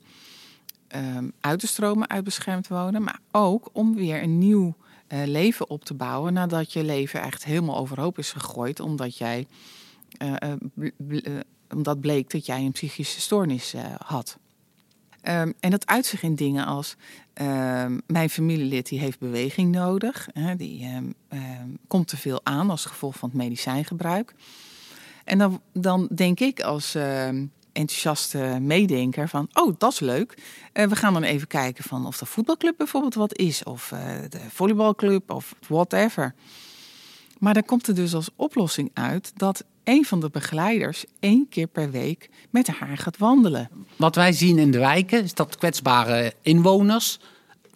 uh, 0.96 1.18
uit 1.40 1.60
te 1.60 1.66
stromen 1.66 2.08
uit 2.08 2.24
beschermd 2.24 2.68
wonen, 2.68 3.02
maar 3.02 3.20
ook 3.30 3.68
om 3.72 3.94
weer 3.94 4.22
een 4.22 4.38
nieuw 4.38 4.76
uh, 5.08 5.22
leven 5.24 5.70
op 5.70 5.84
te 5.84 5.94
bouwen 5.94 6.32
nadat 6.32 6.72
je 6.72 6.84
leven 6.84 7.22
echt 7.22 7.44
helemaal 7.44 7.76
overhoop 7.76 8.18
is 8.18 8.32
gegooid, 8.32 8.80
omdat 8.80 9.16
jij 9.16 9.46
uh, 10.22 10.52
omdat 11.70 12.00
bleek 12.00 12.30
dat 12.30 12.46
jij 12.46 12.64
een 12.64 12.72
psychische 12.72 13.20
stoornis 13.20 13.74
had. 14.04 14.38
Um, 15.28 15.54
en 15.60 15.70
dat 15.70 15.86
uit 15.86 16.06
zich 16.06 16.22
in 16.22 16.34
dingen 16.34 16.66
als 16.66 16.96
ehm, 16.96 17.21
mijn 18.06 18.30
familielid 18.30 18.88
die 18.88 18.98
heeft 18.98 19.18
beweging 19.18 19.72
nodig, 19.74 20.28
hè, 20.32 20.56
die 20.56 20.88
um, 20.94 21.14
komt 21.86 22.08
te 22.08 22.16
veel 22.16 22.40
aan 22.42 22.70
als 22.70 22.84
gevolg 22.84 23.16
van 23.16 23.28
het 23.28 23.38
medicijngebruik. 23.38 24.34
En 25.24 25.38
dan, 25.38 25.60
dan 25.72 26.08
denk 26.12 26.40
ik 26.40 26.60
als 26.60 26.96
enthousiaste 27.72 28.58
meedenker 28.60 29.28
van, 29.28 29.48
oh, 29.52 29.74
dat 29.78 29.92
is 29.92 30.00
leuk. 30.00 30.38
Uh, 30.72 30.86
we 30.86 30.96
gaan 30.96 31.12
dan 31.12 31.22
even 31.22 31.46
kijken 31.46 31.84
van 31.84 32.06
of 32.06 32.18
de 32.18 32.26
voetbalclub 32.26 32.74
bijvoorbeeld 32.76 33.14
wat 33.14 33.38
is, 33.38 33.62
of 33.62 33.90
uh, 33.90 34.00
de 34.28 34.40
volleybalclub, 34.48 35.30
of 35.30 35.54
whatever. 35.68 36.34
Maar 37.42 37.54
dan 37.54 37.64
komt 37.64 37.88
er 37.88 37.94
dus 37.94 38.14
als 38.14 38.28
oplossing 38.36 38.90
uit 38.94 39.32
dat 39.36 39.64
een 39.84 40.04
van 40.04 40.20
de 40.20 40.30
begeleiders 40.30 41.04
één 41.20 41.46
keer 41.48 41.66
per 41.66 41.90
week 41.90 42.28
met 42.50 42.66
haar 42.66 42.98
gaat 42.98 43.18
wandelen. 43.18 43.70
Wat 43.96 44.14
wij 44.14 44.32
zien 44.32 44.58
in 44.58 44.70
de 44.70 44.78
wijken 44.78 45.22
is 45.22 45.34
dat 45.34 45.56
kwetsbare 45.56 46.32
inwoners 46.42 47.18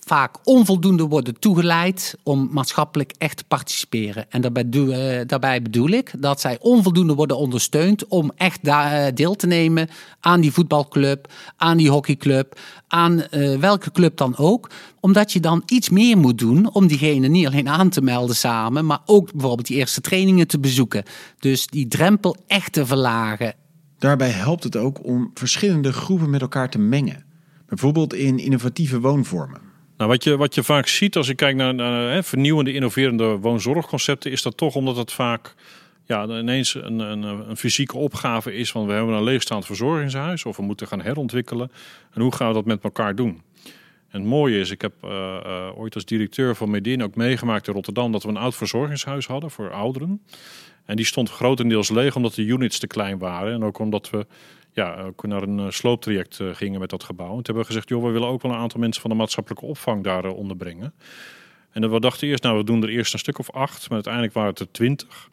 vaak 0.07 0.37
onvoldoende 0.45 1.07
worden 1.07 1.39
toegeleid 1.39 2.19
om 2.23 2.49
maatschappelijk 2.53 3.13
echt 3.19 3.37
te 3.37 3.45
participeren. 3.45 4.31
En 4.31 4.41
daarbij, 4.41 4.65
uh, 4.71 5.21
daarbij 5.27 5.63
bedoel 5.63 5.89
ik 5.89 6.13
dat 6.19 6.41
zij 6.41 6.59
onvoldoende 6.61 7.15
worden 7.15 7.37
ondersteund 7.39 8.07
om 8.07 8.33
echt 8.37 8.65
daar, 8.65 9.07
uh, 9.07 9.15
deel 9.15 9.35
te 9.35 9.47
nemen 9.47 9.89
aan 10.21 10.41
die 10.41 10.53
voetbalclub, 10.53 11.33
aan 11.57 11.77
die 11.77 11.91
hockeyclub, 11.91 12.59
aan 12.89 13.23
uh, 13.31 13.59
welke 13.59 13.91
club 13.91 14.17
dan 14.17 14.37
ook. 14.37 14.71
Omdat 15.01 15.33
je 15.33 15.41
dan 15.41 15.63
iets 15.67 15.89
meer 15.89 16.19
moet 16.19 16.39
doen 16.39 16.73
om 16.73 16.87
diegene 16.87 17.29
niet 17.29 17.47
alleen 17.47 17.69
aan 17.69 17.89
te 17.89 18.01
melden 18.01 18.37
samen, 18.37 18.87
maar 18.87 19.01
ook 19.07 19.33
bijvoorbeeld 19.33 19.67
die 19.67 19.77
eerste 19.77 20.01
trainingen 20.01 20.47
te 20.47 20.59
bezoeken. 20.59 21.05
Dus 21.39 21.67
die 21.67 21.89
drempel 21.89 22.37
echt 22.47 22.73
te 22.73 22.87
verlagen. 22.87 23.55
Daarbij 23.99 24.31
helpt 24.31 24.65
het 24.65 24.77
ook 24.77 25.05
om 25.05 25.31
verschillende 25.35 25.93
groepen 25.93 26.31
met 26.31 26.41
elkaar 26.41 26.71
te 26.71 26.79
mengen. 26.79 27.25
Bijvoorbeeld 27.67 28.15
in 28.15 28.39
innovatieve 28.39 29.01
woonvormen. 29.01 29.66
Nou, 29.97 30.11
wat, 30.11 30.25
je, 30.25 30.37
wat 30.37 30.55
je 30.55 30.63
vaak 30.63 30.87
ziet 30.87 31.17
als 31.17 31.27
je 31.27 31.35
kijkt 31.35 31.59
naar, 31.59 31.75
hè, 32.13 32.23
vernieuwende, 32.23 32.73
innoverende 32.73 33.25
woonzorgconcepten, 33.25 34.31
is 34.31 34.43
dat 34.43 34.57
toch 34.57 34.75
omdat 34.75 34.97
het 34.97 35.13
vaak 35.13 35.55
ja, 36.07 36.27
ineens 36.27 36.75
een, 36.75 36.99
een, 36.99 37.23
een, 37.23 37.57
fysieke 37.57 37.97
opgave 37.97 38.55
is 38.55 38.71
van 38.71 38.87
we 38.87 38.93
hebben 38.93 39.15
een 39.15 39.23
leegstaand 39.23 39.67
verzorgingshuis 39.67 40.45
of 40.45 40.57
we 40.57 40.63
moeten 40.63 40.87
gaan 40.87 41.01
herontwikkelen. 41.01 41.71
En 42.13 42.21
hoe 42.21 42.35
gaan 42.35 42.49
we 42.49 42.55
dat 42.55 42.65
met 42.65 42.83
elkaar 42.83 43.15
doen? 43.15 43.43
En 44.09 44.21
het 44.21 44.31
mooie 44.31 44.59
is, 44.59 44.71
ik 44.71 44.83
heb 44.83 44.93
uh, 45.05 45.11
uh, 45.11 45.79
ooit 45.79 45.95
als 45.95 46.05
directeur 46.05 46.57
van 46.57 46.71
Medin 46.71 47.03
ook 47.03 47.15
meegemaakt 47.15 47.67
in 47.67 47.75
Rotterdam 47.75 48.13
dat 48.13 48.23
we 48.23 48.29
een 48.29 48.37
oud 48.37 48.55
verzorgingshuis 48.55 49.27
hadden 49.27 49.51
voor 49.51 49.71
ouderen. 49.71 50.23
En 50.85 50.97
die 50.97 51.05
stond 51.05 51.31
grotendeels 51.31 51.91
leeg 51.91 52.17
omdat 52.17 52.35
de 52.35 52.43
units 52.43 52.79
te 52.79 52.87
klein 52.87 53.19
waren. 53.19 53.53
En 53.53 53.65
ook 53.65 53.79
omdat 53.79 54.11
we 54.11 54.27
ja, 54.77 55.03
ook 55.03 55.27
naar 55.27 55.43
een 55.43 55.59
eh, 55.59 55.71
slooptraject 55.71 56.41
eh, 56.41 56.55
gingen 56.55 56.81
met 56.81 56.91
dat 56.91 57.05
gebouw. 57.05 57.27
En 57.27 57.35
toen 57.35 57.45
hebben 57.45 57.63
we 57.63 57.69
gezegd, 57.69 57.89
joh, 57.89 58.05
we 58.05 58.11
willen 58.11 58.29
ook 58.29 58.43
wel 58.43 58.53
een 58.53 58.59
aantal 58.59 58.81
mensen 58.81 59.01
van 59.01 59.11
de 59.11 59.17
maatschappelijke 59.17 59.67
opvang 59.67 60.05
daar 60.05 60.25
eh, 60.25 60.37
onderbrengen. 60.37 60.95
En 61.71 61.91
we 61.91 62.01
dachten 62.01 62.29
eerst, 62.29 62.43
nou, 62.43 62.59
we 62.59 62.65
doen 62.65 62.83
er 62.83 62.89
eerst 62.89 63.13
een 63.13 63.19
stuk 63.19 63.39
of 63.39 63.51
acht, 63.51 63.83
maar 63.83 63.93
uiteindelijk 63.93 64.35
waren 64.35 64.51
het 64.51 64.61
er 64.61 64.71
twintig. 64.71 65.31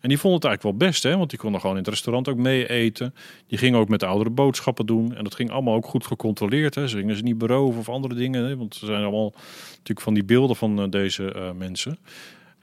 En 0.00 0.08
die 0.08 0.18
vonden 0.18 0.40
het 0.40 0.48
eigenlijk 0.48 0.78
wel 0.78 0.88
best, 0.88 1.02
hè? 1.02 1.16
want 1.16 1.30
die 1.30 1.38
konden 1.38 1.60
gewoon 1.60 1.76
in 1.76 1.82
het 1.82 1.90
restaurant 1.90 2.28
ook 2.28 2.36
mee 2.36 2.68
eten. 2.68 3.14
Die 3.46 3.58
gingen 3.58 3.78
ook 3.78 3.88
met 3.88 4.00
de 4.00 4.06
oudere 4.06 4.30
boodschappen 4.30 4.86
doen. 4.86 5.14
En 5.14 5.24
dat 5.24 5.34
ging 5.34 5.50
allemaal 5.50 5.74
ook 5.74 5.86
goed 5.86 6.06
gecontroleerd. 6.06 6.74
Hè? 6.74 6.88
Ze 6.88 6.96
gingen 6.96 7.16
ze 7.16 7.22
niet 7.22 7.38
beroven 7.38 7.80
of 7.80 7.88
andere 7.88 8.14
dingen. 8.14 8.44
Hè? 8.44 8.56
Want 8.56 8.74
ze 8.74 8.86
zijn 8.86 9.02
allemaal 9.02 9.32
natuurlijk 9.68 10.00
van 10.00 10.14
die 10.14 10.24
beelden 10.24 10.56
van 10.56 10.90
deze 10.90 11.52
mensen. 11.56 11.98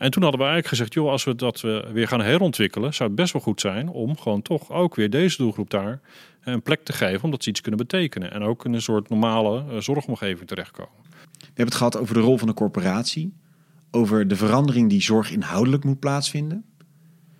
En 0.01 0.11
toen 0.11 0.23
hadden 0.23 0.41
we 0.41 0.47
eigenlijk 0.47 0.67
gezegd, 0.67 0.93
joh, 0.93 1.09
als 1.09 1.23
we 1.23 1.35
dat 1.35 1.61
weer 1.93 2.07
gaan 2.07 2.21
herontwikkelen, 2.21 2.93
zou 2.93 3.09
het 3.09 3.17
best 3.17 3.33
wel 3.33 3.41
goed 3.41 3.61
zijn 3.61 3.89
om 3.89 4.17
gewoon 4.17 4.41
toch 4.41 4.71
ook 4.71 4.95
weer 4.95 5.09
deze 5.09 5.37
doelgroep 5.37 5.69
daar 5.69 6.01
een 6.43 6.61
plek 6.61 6.83
te 6.83 6.93
geven, 6.93 7.23
omdat 7.23 7.43
ze 7.43 7.49
iets 7.49 7.61
kunnen 7.61 7.79
betekenen. 7.79 8.31
En 8.31 8.41
ook 8.41 8.65
in 8.65 8.73
een 8.73 8.81
soort 8.81 9.09
normale 9.09 9.63
uh, 9.69 9.77
zorgomgeving 9.79 10.47
terechtkomen. 10.47 10.93
We 11.01 11.45
hebben 11.45 11.65
het 11.65 11.75
gehad 11.75 11.97
over 11.97 12.13
de 12.13 12.19
rol 12.19 12.37
van 12.37 12.47
de 12.47 12.53
corporatie, 12.53 13.33
over 13.91 14.27
de 14.27 14.35
verandering 14.35 14.89
die 14.89 15.01
zorginhoudelijk 15.01 15.83
moet 15.83 15.99
plaatsvinden. 15.99 16.65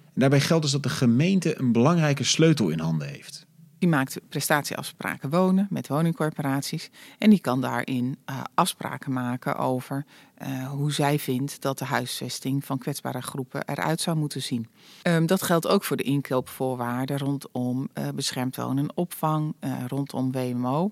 En 0.05 0.19
daarbij 0.19 0.41
geldt 0.41 0.63
dus 0.63 0.71
dat 0.71 0.83
de 0.83 0.89
gemeente 0.89 1.59
een 1.59 1.71
belangrijke 1.71 2.23
sleutel 2.23 2.69
in 2.69 2.79
handen 2.79 3.07
heeft. 3.07 3.47
Die 3.81 3.89
maakt 3.89 4.19
prestatieafspraken 4.29 5.29
wonen 5.29 5.67
met 5.69 5.87
woningcorporaties. 5.87 6.89
En 7.17 7.29
die 7.29 7.39
kan 7.39 7.61
daarin 7.61 8.17
uh, 8.29 8.41
afspraken 8.53 9.13
maken 9.13 9.57
over 9.57 10.05
uh, 10.41 10.69
hoe 10.69 10.91
zij 10.91 11.19
vindt 11.19 11.61
dat 11.61 11.77
de 11.77 11.85
huisvesting 11.85 12.65
van 12.65 12.77
kwetsbare 12.77 13.21
groepen 13.21 13.67
eruit 13.67 14.01
zou 14.01 14.17
moeten 14.17 14.41
zien. 14.41 14.67
Um, 15.03 15.25
dat 15.25 15.41
geldt 15.41 15.67
ook 15.67 15.83
voor 15.83 15.97
de 15.97 16.03
inkoopvoorwaarden 16.03 17.17
rondom 17.17 17.89
uh, 17.93 18.07
beschermd 18.15 18.55
wonen 18.55 18.83
en 18.83 18.97
opvang, 18.97 19.55
rondom 19.87 20.31
WMO. 20.31 20.91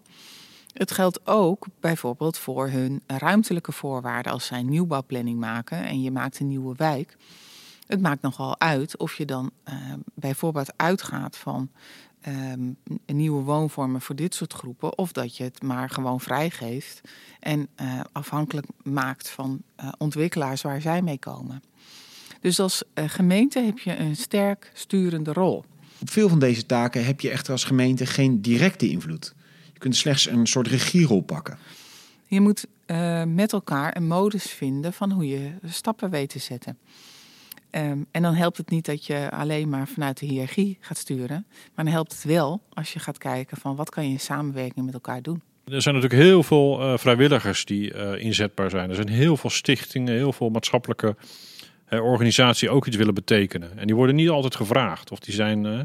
Het 0.73 0.91
geldt 0.91 1.27
ook 1.27 1.65
bijvoorbeeld 1.79 2.37
voor 2.37 2.69
hun 2.69 3.01
ruimtelijke 3.07 3.71
voorwaarden 3.71 4.31
als 4.31 4.45
zij 4.45 4.59
een 4.59 4.69
nieuwbouwplanning 4.69 5.39
maken 5.39 5.83
en 5.85 6.01
je 6.01 6.11
maakt 6.11 6.39
een 6.39 6.47
nieuwe 6.47 6.75
wijk. 6.77 7.17
Het 7.87 8.01
maakt 8.01 8.21
nogal 8.21 8.59
uit 8.59 8.97
of 8.97 9.17
je 9.17 9.25
dan 9.25 9.51
bijvoorbeeld 10.13 10.73
uitgaat 10.75 11.37
van 11.37 11.69
um, 12.27 12.77
nieuwe 13.05 13.43
woonvormen 13.43 14.01
voor 14.01 14.15
dit 14.15 14.35
soort 14.35 14.53
groepen. 14.53 14.97
Of 14.97 15.11
dat 15.11 15.37
je 15.37 15.43
het 15.43 15.61
maar 15.61 15.89
gewoon 15.89 16.19
vrijgeeft 16.19 17.01
en 17.39 17.67
uh, 17.81 17.99
afhankelijk 18.11 18.67
maakt 18.83 19.29
van 19.29 19.61
uh, 19.79 19.91
ontwikkelaars 19.97 20.61
waar 20.61 20.81
zij 20.81 21.01
mee 21.01 21.19
komen. 21.19 21.63
Dus 22.41 22.59
als 22.59 22.83
uh, 22.93 23.09
gemeente 23.09 23.59
heb 23.59 23.79
je 23.79 23.97
een 23.97 24.15
sterk 24.15 24.71
sturende 24.73 25.33
rol. 25.33 25.63
Op 26.01 26.09
veel 26.09 26.29
van 26.29 26.39
deze 26.39 26.65
taken 26.65 27.05
heb 27.05 27.21
je 27.21 27.29
echter 27.29 27.51
als 27.51 27.63
gemeente 27.63 28.05
geen 28.05 28.41
directe 28.41 28.89
invloed. 28.89 29.33
Je 29.73 29.79
kunt 29.79 29.95
slechts 29.95 30.29
een 30.29 30.47
soort 30.47 30.67
regierol 30.67 31.21
pakken. 31.21 31.57
Je 32.25 32.41
moet 32.41 32.67
met 33.25 33.53
elkaar 33.53 33.95
een 33.95 34.07
modus 34.07 34.43
vinden 34.43 34.93
van 34.93 35.11
hoe 35.11 35.27
je 35.27 35.51
stappen 35.65 36.09
weet 36.09 36.29
te 36.29 36.39
zetten. 36.39 36.77
Um, 37.71 38.05
en 38.11 38.21
dan 38.21 38.33
helpt 38.33 38.57
het 38.57 38.69
niet 38.69 38.85
dat 38.85 39.05
je 39.05 39.29
alleen 39.31 39.69
maar 39.69 39.87
vanuit 39.87 40.19
de 40.19 40.25
hiërarchie 40.25 40.77
gaat 40.79 40.97
sturen. 40.97 41.45
Maar 41.75 41.85
dan 41.85 41.93
helpt 41.93 42.11
het 42.11 42.23
wel 42.23 42.61
als 42.73 42.93
je 42.93 42.99
gaat 42.99 43.17
kijken 43.17 43.57
van 43.57 43.75
wat 43.75 43.89
kan 43.89 44.05
je 44.05 44.11
in 44.11 44.19
samenwerking 44.19 44.85
met 44.85 44.93
elkaar 44.93 45.21
doen. 45.21 45.41
Er 45.65 45.81
zijn 45.81 45.95
natuurlijk 45.95 46.21
heel 46.21 46.43
veel 46.43 46.81
uh, 46.81 46.97
vrijwilligers 46.97 47.65
die 47.65 47.93
uh, 47.93 48.23
inzetbaar 48.23 48.69
zijn. 48.69 48.89
Er 48.89 48.95
zijn 48.95 49.09
heel 49.09 49.37
veel 49.37 49.49
stichtingen, 49.49 50.13
heel 50.13 50.33
veel 50.33 50.49
maatschappelijke 50.49 51.15
hè, 51.85 51.99
organisatie 51.99 52.69
ook 52.69 52.87
iets 52.87 52.95
willen 52.95 53.13
betekenen. 53.13 53.77
En 53.77 53.87
die 53.87 53.95
worden 53.95 54.15
niet 54.15 54.29
altijd 54.29 54.55
gevraagd 54.55 55.11
of 55.11 55.19
die 55.19 55.33
zijn 55.33 55.65
eh, 55.65 55.79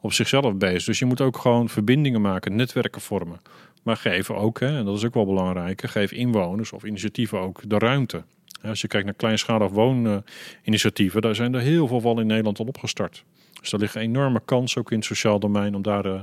op 0.00 0.12
zichzelf 0.12 0.54
bezig. 0.54 0.84
Dus 0.84 0.98
je 0.98 1.04
moet 1.04 1.20
ook 1.20 1.38
gewoon 1.38 1.68
verbindingen 1.68 2.20
maken, 2.20 2.56
netwerken 2.56 3.00
vormen. 3.00 3.40
Maar 3.82 3.96
geef 3.96 4.30
ook, 4.30 4.60
hè, 4.60 4.78
en 4.78 4.84
dat 4.84 4.96
is 4.96 5.04
ook 5.04 5.14
wel 5.14 5.26
belangrijk, 5.26 5.82
geef 5.90 6.12
inwoners 6.12 6.72
of 6.72 6.84
initiatieven 6.84 7.38
ook 7.38 7.60
de 7.66 7.78
ruimte. 7.78 8.24
Als 8.62 8.80
je 8.80 8.88
kijkt 8.88 9.06
naar 9.06 9.14
kleinschalig 9.14 9.70
wooninitiatieven, 9.70 11.22
daar 11.22 11.34
zijn 11.34 11.54
er 11.54 11.60
heel 11.60 11.86
veel 11.86 12.00
van 12.00 12.20
in 12.20 12.26
Nederland 12.26 12.58
al 12.58 12.66
opgestart. 12.66 13.24
Dus 13.60 13.70
daar 13.70 13.80
ligt 13.80 13.94
een 13.94 14.00
enorme 14.00 14.42
kans 14.44 14.76
ook 14.76 14.90
in 14.90 14.96
het 14.96 15.06
sociaal 15.06 15.38
domein 15.38 15.74
om 15.74 15.82
daar 15.82 16.06
uh, 16.06 16.20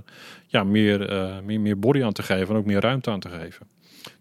ja, 0.47 0.63
meer, 0.63 1.13
uh, 1.13 1.39
meer, 1.39 1.60
meer 1.60 1.80
body 1.80 2.04
aan 2.04 2.13
te 2.13 2.23
geven 2.23 2.50
en 2.50 2.56
ook 2.56 2.65
meer 2.65 2.82
ruimte 2.82 3.12
aan 3.12 3.19
te 3.19 3.30
geven. 3.30 3.67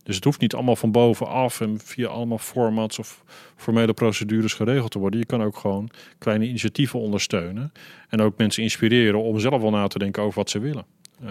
Dus 0.02 0.14
het 0.14 0.24
hoeft 0.24 0.40
niet 0.40 0.54
allemaal 0.54 0.76
van 0.76 0.92
bovenaf 0.92 1.60
en 1.60 1.78
via 1.80 2.08
allemaal 2.08 2.38
formats 2.38 2.98
of 2.98 3.24
formele 3.56 3.92
procedures 3.92 4.54
geregeld 4.54 4.90
te 4.90 4.98
worden. 4.98 5.20
Je 5.20 5.26
kan 5.26 5.42
ook 5.42 5.56
gewoon 5.56 5.90
kleine 6.18 6.46
initiatieven 6.46 7.00
ondersteunen 7.00 7.72
en 8.08 8.20
ook 8.20 8.38
mensen 8.38 8.62
inspireren 8.62 9.22
om 9.22 9.38
zelf 9.38 9.60
wel 9.60 9.70
na 9.70 9.86
te 9.86 9.98
denken 9.98 10.22
over 10.22 10.38
wat 10.38 10.50
ze 10.50 10.58
willen 10.58 10.84
uh, 11.22 11.30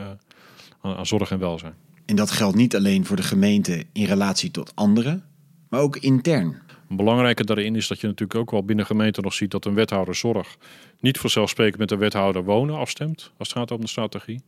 aan, 0.82 0.96
aan 0.96 1.06
zorg 1.06 1.32
en 1.32 1.40
welzijn. 1.40 1.74
En 2.06 2.16
dat 2.16 2.32
geldt 2.32 2.56
niet 2.56 2.76
alleen 2.76 3.06
voor 3.06 3.16
de 3.16 3.24
gemeente 3.24 3.86
in 3.94 4.06
relatie 4.06 4.52
tot 4.52 4.76
anderen, 4.76 5.24
maar 5.70 5.80
ook 5.80 5.98
intern. 5.98 6.62
Een 6.90 6.96
belangrijke 6.96 7.44
daarin 7.44 7.76
is 7.76 7.88
dat 7.88 8.00
je 8.00 8.08
natuurlijk 8.08 8.40
ook 8.40 8.52
wel 8.52 8.64
binnen 8.64 8.86
gemeente 8.86 9.22
nog 9.22 9.34
ziet 9.34 9.52
dat 9.52 9.66
een 9.66 9.74
wethouder 9.74 10.16
zorg 10.16 10.58
niet 11.00 11.18
vanzelfsprekend 11.18 11.78
met 11.78 11.92
een 11.92 11.98
wethouder 11.98 12.44
wonen 12.44 12.78
afstemt 12.78 13.32
als 13.38 13.48
het 13.48 13.58
gaat 13.58 13.72
om 13.72 13.82
de 13.82 13.88
strategie. 13.88 14.42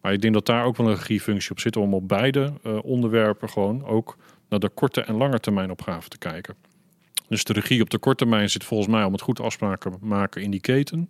Maar 0.00 0.12
ik 0.12 0.20
denk 0.20 0.34
dat 0.34 0.46
daar 0.46 0.64
ook 0.64 0.76
wel 0.76 0.88
een 0.88 0.94
regiefunctie 0.94 1.50
op 1.50 1.60
zit 1.60 1.76
om 1.76 1.94
op 1.94 2.08
beide 2.08 2.52
uh, 2.66 2.78
onderwerpen 2.84 3.48
gewoon 3.48 3.84
ook 3.84 4.16
naar 4.48 4.58
de 4.58 4.68
korte 4.68 5.00
en 5.00 5.14
lange 5.14 5.40
termijn 5.40 5.70
opgave 5.70 6.08
te 6.08 6.18
kijken. 6.18 6.54
Dus 7.28 7.44
de 7.44 7.52
regie 7.52 7.82
op 7.82 7.90
de 7.90 7.98
korte 7.98 8.24
termijn 8.24 8.50
zit 8.50 8.64
volgens 8.64 8.88
mij 8.88 9.04
om 9.04 9.12
het 9.12 9.20
goed 9.20 9.40
afspraken 9.40 9.96
maken 10.00 10.42
in 10.42 10.50
die 10.50 10.60
keten. 10.60 11.08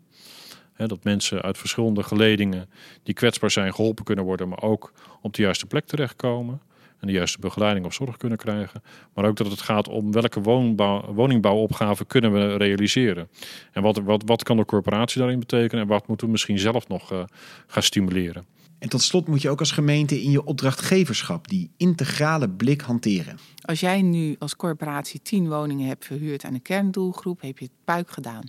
Dat 0.76 1.04
mensen 1.04 1.42
uit 1.42 1.58
verschillende 1.58 2.02
geledingen 2.02 2.70
die 3.02 3.14
kwetsbaar 3.14 3.50
zijn 3.50 3.74
geholpen 3.74 4.04
kunnen 4.04 4.24
worden, 4.24 4.48
maar 4.48 4.62
ook 4.62 4.92
op 5.22 5.34
de 5.34 5.42
juiste 5.42 5.66
plek 5.66 5.86
terechtkomen 5.86 6.60
en 7.00 7.06
de 7.06 7.12
juiste 7.12 7.38
begeleiding 7.38 7.86
of 7.86 7.94
zorg 7.94 8.16
kunnen 8.16 8.38
krijgen. 8.38 8.82
Maar 9.14 9.24
ook 9.24 9.36
dat 9.36 9.50
het 9.50 9.60
gaat 9.60 9.88
om 9.88 10.12
welke 10.12 10.40
woonbouw, 10.40 11.12
woningbouwopgave 11.12 12.04
kunnen 12.04 12.32
we 12.32 12.56
realiseren. 12.56 13.28
En 13.72 13.82
wat, 13.82 13.98
wat, 13.98 14.22
wat 14.26 14.42
kan 14.42 14.56
de 14.56 14.64
corporatie 14.64 15.20
daarin 15.20 15.38
betekenen 15.38 15.82
en 15.82 15.88
wat 15.88 16.08
moeten 16.08 16.26
we 16.26 16.32
misschien 16.32 16.58
zelf 16.58 16.88
nog 16.88 17.12
uh, 17.12 17.22
gaan 17.66 17.82
stimuleren. 17.82 18.46
En 18.78 18.88
tot 18.88 19.02
slot 19.02 19.28
moet 19.28 19.42
je 19.42 19.50
ook 19.50 19.58
als 19.58 19.72
gemeente 19.72 20.22
in 20.22 20.30
je 20.30 20.44
opdrachtgeverschap 20.44 21.48
die 21.48 21.70
integrale 21.76 22.48
blik 22.48 22.80
hanteren. 22.80 23.38
Als 23.60 23.80
jij 23.80 24.02
nu 24.02 24.36
als 24.38 24.56
corporatie 24.56 25.22
tien 25.22 25.48
woningen 25.48 25.88
hebt 25.88 26.04
verhuurd 26.04 26.44
aan 26.44 26.54
een 26.54 26.62
kerndoelgroep, 26.62 27.40
heb 27.40 27.58
je 27.58 27.64
het 27.64 27.74
puik 27.84 28.10
gedaan. 28.10 28.44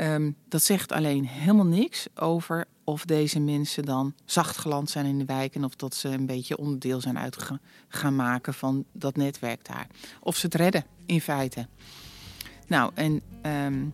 Um, 0.00 0.36
dat 0.48 0.62
zegt 0.62 0.92
alleen 0.92 1.26
helemaal 1.26 1.66
niks 1.66 2.06
over 2.14 2.64
of 2.90 3.04
deze 3.04 3.40
mensen 3.40 3.84
dan 3.84 4.14
zacht 4.24 4.56
geland 4.56 4.90
zijn 4.90 5.06
in 5.06 5.18
de 5.18 5.24
wijk 5.24 5.54
en 5.54 5.64
of 5.64 5.76
dat 5.76 5.94
ze 5.94 6.08
een 6.08 6.26
beetje 6.26 6.56
onderdeel 6.56 7.00
zijn 7.00 7.18
uit 7.18 7.36
gaan 7.88 8.16
maken 8.16 8.54
van 8.54 8.84
dat 8.92 9.16
netwerk 9.16 9.64
daar. 9.64 9.86
Of 10.20 10.36
ze 10.36 10.46
het 10.46 10.54
redden, 10.54 10.84
in 11.06 11.20
feite. 11.20 11.66
Nou, 12.66 12.90
en 12.94 13.22
um, 13.66 13.92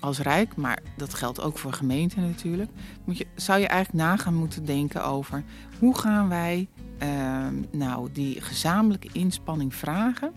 als 0.00 0.18
Rijk, 0.18 0.56
maar 0.56 0.82
dat 0.96 1.14
geldt 1.14 1.40
ook 1.40 1.58
voor 1.58 1.72
gemeenten 1.72 2.22
natuurlijk, 2.22 2.70
moet 3.04 3.18
je, 3.18 3.26
zou 3.34 3.60
je 3.60 3.66
eigenlijk 3.66 4.04
na 4.04 4.16
gaan 4.16 4.34
moeten 4.34 4.64
denken 4.64 5.04
over 5.04 5.44
hoe 5.78 5.98
gaan 5.98 6.28
wij 6.28 6.68
um, 7.02 7.66
nou 7.70 8.12
die 8.12 8.40
gezamenlijke 8.40 9.08
inspanning 9.12 9.74
vragen, 9.74 10.32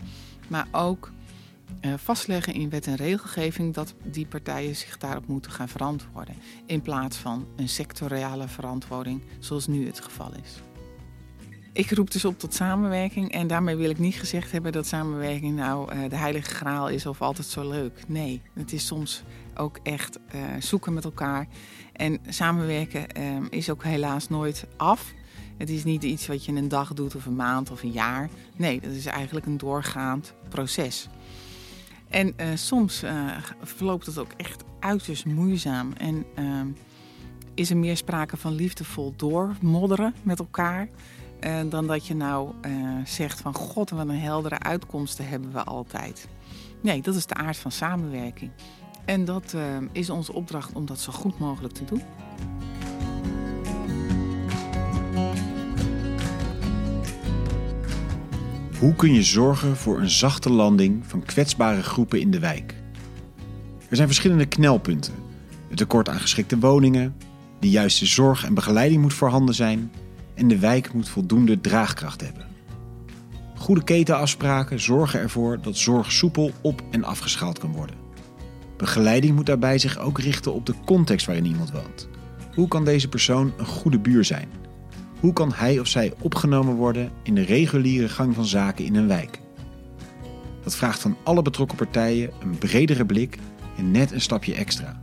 maar 0.48 0.68
ook 0.72 1.12
vastleggen 1.96 2.54
in 2.54 2.70
wet 2.70 2.86
en 2.86 2.96
regelgeving 2.96 3.74
dat 3.74 3.94
die 4.02 4.26
partijen 4.26 4.76
zich 4.76 4.98
daarop 4.98 5.26
moeten 5.26 5.50
gaan 5.50 5.68
verantwoorden. 5.68 6.34
In 6.66 6.82
plaats 6.82 7.16
van 7.16 7.46
een 7.56 7.68
sectoriale 7.68 8.48
verantwoording 8.48 9.22
zoals 9.38 9.66
nu 9.66 9.86
het 9.86 10.00
geval 10.00 10.32
is. 10.44 10.62
Ik 11.72 11.90
roep 11.90 12.10
dus 12.10 12.24
op 12.24 12.38
tot 12.38 12.54
samenwerking 12.54 13.32
en 13.32 13.46
daarmee 13.46 13.76
wil 13.76 13.90
ik 13.90 13.98
niet 13.98 14.14
gezegd 14.14 14.52
hebben 14.52 14.72
dat 14.72 14.86
samenwerking 14.86 15.56
nou 15.56 15.94
uh, 15.94 16.08
de 16.08 16.16
heilige 16.16 16.50
graal 16.50 16.88
is 16.88 17.06
of 17.06 17.22
altijd 17.22 17.46
zo 17.46 17.68
leuk. 17.68 18.08
Nee, 18.08 18.42
het 18.54 18.72
is 18.72 18.86
soms 18.86 19.22
ook 19.54 19.78
echt 19.82 20.18
uh, 20.34 20.40
zoeken 20.58 20.94
met 20.94 21.04
elkaar. 21.04 21.46
En 21.92 22.18
samenwerken 22.28 23.06
is 23.50 23.70
ook 23.70 23.84
helaas 23.84 24.28
nooit 24.28 24.66
af. 24.76 25.12
Het 25.56 25.70
is 25.70 25.84
niet 25.84 26.02
iets 26.02 26.26
wat 26.26 26.44
je 26.44 26.50
in 26.50 26.56
een 26.56 26.68
dag 26.68 26.92
doet 26.92 27.14
of 27.14 27.26
een 27.26 27.36
maand 27.36 27.70
of 27.70 27.82
een 27.82 27.92
jaar. 27.92 28.28
Nee, 28.56 28.80
dat 28.80 28.92
is 28.92 29.06
eigenlijk 29.06 29.46
een 29.46 29.58
doorgaand 29.58 30.34
proces. 30.48 31.08
En 32.08 32.34
uh, 32.36 32.46
soms 32.54 33.04
uh, 33.04 33.36
verloopt 33.62 34.06
het 34.06 34.18
ook 34.18 34.32
echt 34.36 34.64
uiterst 34.80 35.26
moeizaam. 35.26 35.92
En 35.92 36.24
uh, 36.38 36.60
is 37.54 37.70
er 37.70 37.76
meer 37.76 37.96
sprake 37.96 38.36
van 38.36 38.54
liefdevol 38.54 39.12
doormodderen 39.16 40.14
met 40.22 40.38
elkaar. 40.38 40.88
dan 41.68 41.86
dat 41.86 42.06
je 42.06 42.14
nou 42.14 42.54
zegt 43.04 43.40
van 43.40 43.54
god, 43.54 43.90
wat 43.90 44.08
een 44.08 44.18
heldere 44.18 44.58
uitkomsten 44.58 45.28
hebben 45.28 45.52
we 45.52 45.64
altijd. 45.64 46.28
Nee, 46.80 47.02
dat 47.02 47.14
is 47.14 47.26
de 47.26 47.34
aard 47.34 47.56
van 47.56 47.72
samenwerking. 47.72 48.50
En 49.04 49.24
dat 49.24 49.54
is 49.92 50.10
onze 50.10 50.32
opdracht 50.32 50.72
om 50.72 50.86
dat 50.86 51.00
zo 51.00 51.12
goed 51.12 51.38
mogelijk 51.38 51.74
te 51.74 51.84
doen. 51.84 52.02
Hoe 58.78 58.94
kun 58.94 59.14
je 59.14 59.22
zorgen 59.22 59.76
voor 59.76 60.00
een 60.00 60.10
zachte 60.10 60.50
landing 60.50 61.06
van 61.06 61.24
kwetsbare 61.24 61.82
groepen 61.82 62.20
in 62.20 62.30
de 62.30 62.38
wijk? 62.38 62.74
Er 63.88 63.96
zijn 63.96 64.08
verschillende 64.08 64.46
knelpunten. 64.46 65.14
Het 65.68 65.76
tekort 65.76 66.08
aan 66.08 66.20
geschikte 66.20 66.58
woningen, 66.58 67.16
de 67.60 67.70
juiste 67.70 68.06
zorg 68.06 68.44
en 68.44 68.54
begeleiding 68.54 69.02
moet 69.02 69.14
voorhanden 69.14 69.54
zijn 69.54 69.92
en 70.34 70.48
de 70.48 70.58
wijk 70.58 70.92
moet 70.92 71.08
voldoende 71.08 71.60
draagkracht 71.60 72.20
hebben. 72.20 72.46
Goede 73.56 73.84
ketenafspraken 73.84 74.80
zorgen 74.80 75.20
ervoor 75.20 75.60
dat 75.62 75.76
zorg 75.76 76.12
soepel 76.12 76.52
op- 76.60 76.82
en 76.90 77.04
afgeschaald 77.04 77.58
kan 77.58 77.72
worden. 77.72 77.96
Begeleiding 78.76 79.34
moet 79.34 79.46
daarbij 79.46 79.78
zich 79.78 79.98
ook 79.98 80.18
richten 80.18 80.54
op 80.54 80.66
de 80.66 80.74
context 80.84 81.26
waarin 81.26 81.46
iemand 81.46 81.70
woont. 81.70 82.08
Hoe 82.54 82.68
kan 82.68 82.84
deze 82.84 83.08
persoon 83.08 83.52
een 83.56 83.66
goede 83.66 83.98
buur 83.98 84.24
zijn? 84.24 84.48
Hoe 85.20 85.32
kan 85.32 85.52
hij 85.52 85.78
of 85.78 85.86
zij 85.86 86.12
opgenomen 86.20 86.74
worden 86.74 87.10
in 87.22 87.34
de 87.34 87.44
reguliere 87.44 88.08
gang 88.08 88.34
van 88.34 88.44
zaken 88.44 88.84
in 88.84 88.94
een 88.94 89.08
wijk? 89.08 89.40
Dat 90.62 90.76
vraagt 90.76 91.00
van 91.00 91.16
alle 91.22 91.42
betrokken 91.42 91.76
partijen 91.76 92.30
een 92.40 92.58
bredere 92.58 93.06
blik 93.06 93.38
en 93.76 93.90
net 93.90 94.12
een 94.12 94.20
stapje 94.20 94.54
extra. 94.54 95.00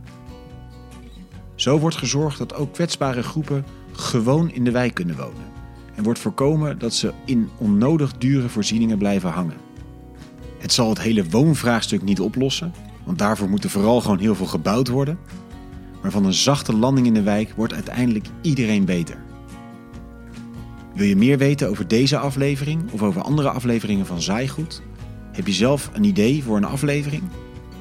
Zo 1.54 1.78
wordt 1.78 1.96
gezorgd 1.96 2.38
dat 2.38 2.54
ook 2.54 2.72
kwetsbare 2.72 3.22
groepen 3.22 3.64
gewoon 3.92 4.50
in 4.50 4.64
de 4.64 4.70
wijk 4.70 4.94
kunnen 4.94 5.16
wonen 5.16 5.54
en 5.94 6.02
wordt 6.02 6.18
voorkomen 6.18 6.78
dat 6.78 6.94
ze 6.94 7.12
in 7.24 7.48
onnodig 7.58 8.12
dure 8.12 8.48
voorzieningen 8.48 8.98
blijven 8.98 9.30
hangen. 9.30 9.56
Het 10.58 10.72
zal 10.72 10.88
het 10.88 11.00
hele 11.00 11.28
woonvraagstuk 11.28 12.02
niet 12.02 12.20
oplossen, 12.20 12.72
want 13.04 13.18
daarvoor 13.18 13.48
moet 13.48 13.64
er 13.64 13.70
vooral 13.70 14.00
gewoon 14.00 14.18
heel 14.18 14.34
veel 14.34 14.46
gebouwd 14.46 14.88
worden. 14.88 15.18
Maar 16.02 16.10
van 16.10 16.24
een 16.24 16.34
zachte 16.34 16.76
landing 16.76 17.06
in 17.06 17.14
de 17.14 17.22
wijk 17.22 17.52
wordt 17.56 17.72
uiteindelijk 17.72 18.26
iedereen 18.40 18.84
beter. 18.84 19.24
Wil 20.96 21.06
je 21.06 21.16
meer 21.16 21.38
weten 21.38 21.68
over 21.68 21.88
deze 21.88 22.18
aflevering 22.18 22.90
of 22.90 23.02
over 23.02 23.22
andere 23.22 23.48
afleveringen 23.50 24.06
van 24.06 24.22
Zaaigoed? 24.22 24.82
Heb 25.32 25.46
je 25.46 25.52
zelf 25.52 25.90
een 25.92 26.04
idee 26.04 26.42
voor 26.42 26.56
een 26.56 26.64
aflevering? 26.64 27.22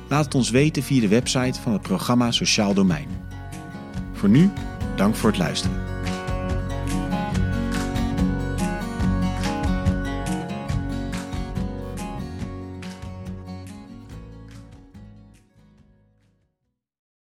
Laat 0.09 0.25
het 0.25 0.35
ons 0.35 0.49
weten 0.49 0.83
via 0.83 1.01
de 1.01 1.07
website 1.07 1.61
van 1.61 1.73
het 1.73 1.81
programma 1.81 2.31
Sociaal 2.31 2.73
Domein. 2.73 3.07
Voor 4.13 4.29
nu, 4.29 4.49
dank 4.95 5.15
voor 5.15 5.29
het 5.29 5.39
luisteren. 5.39 5.94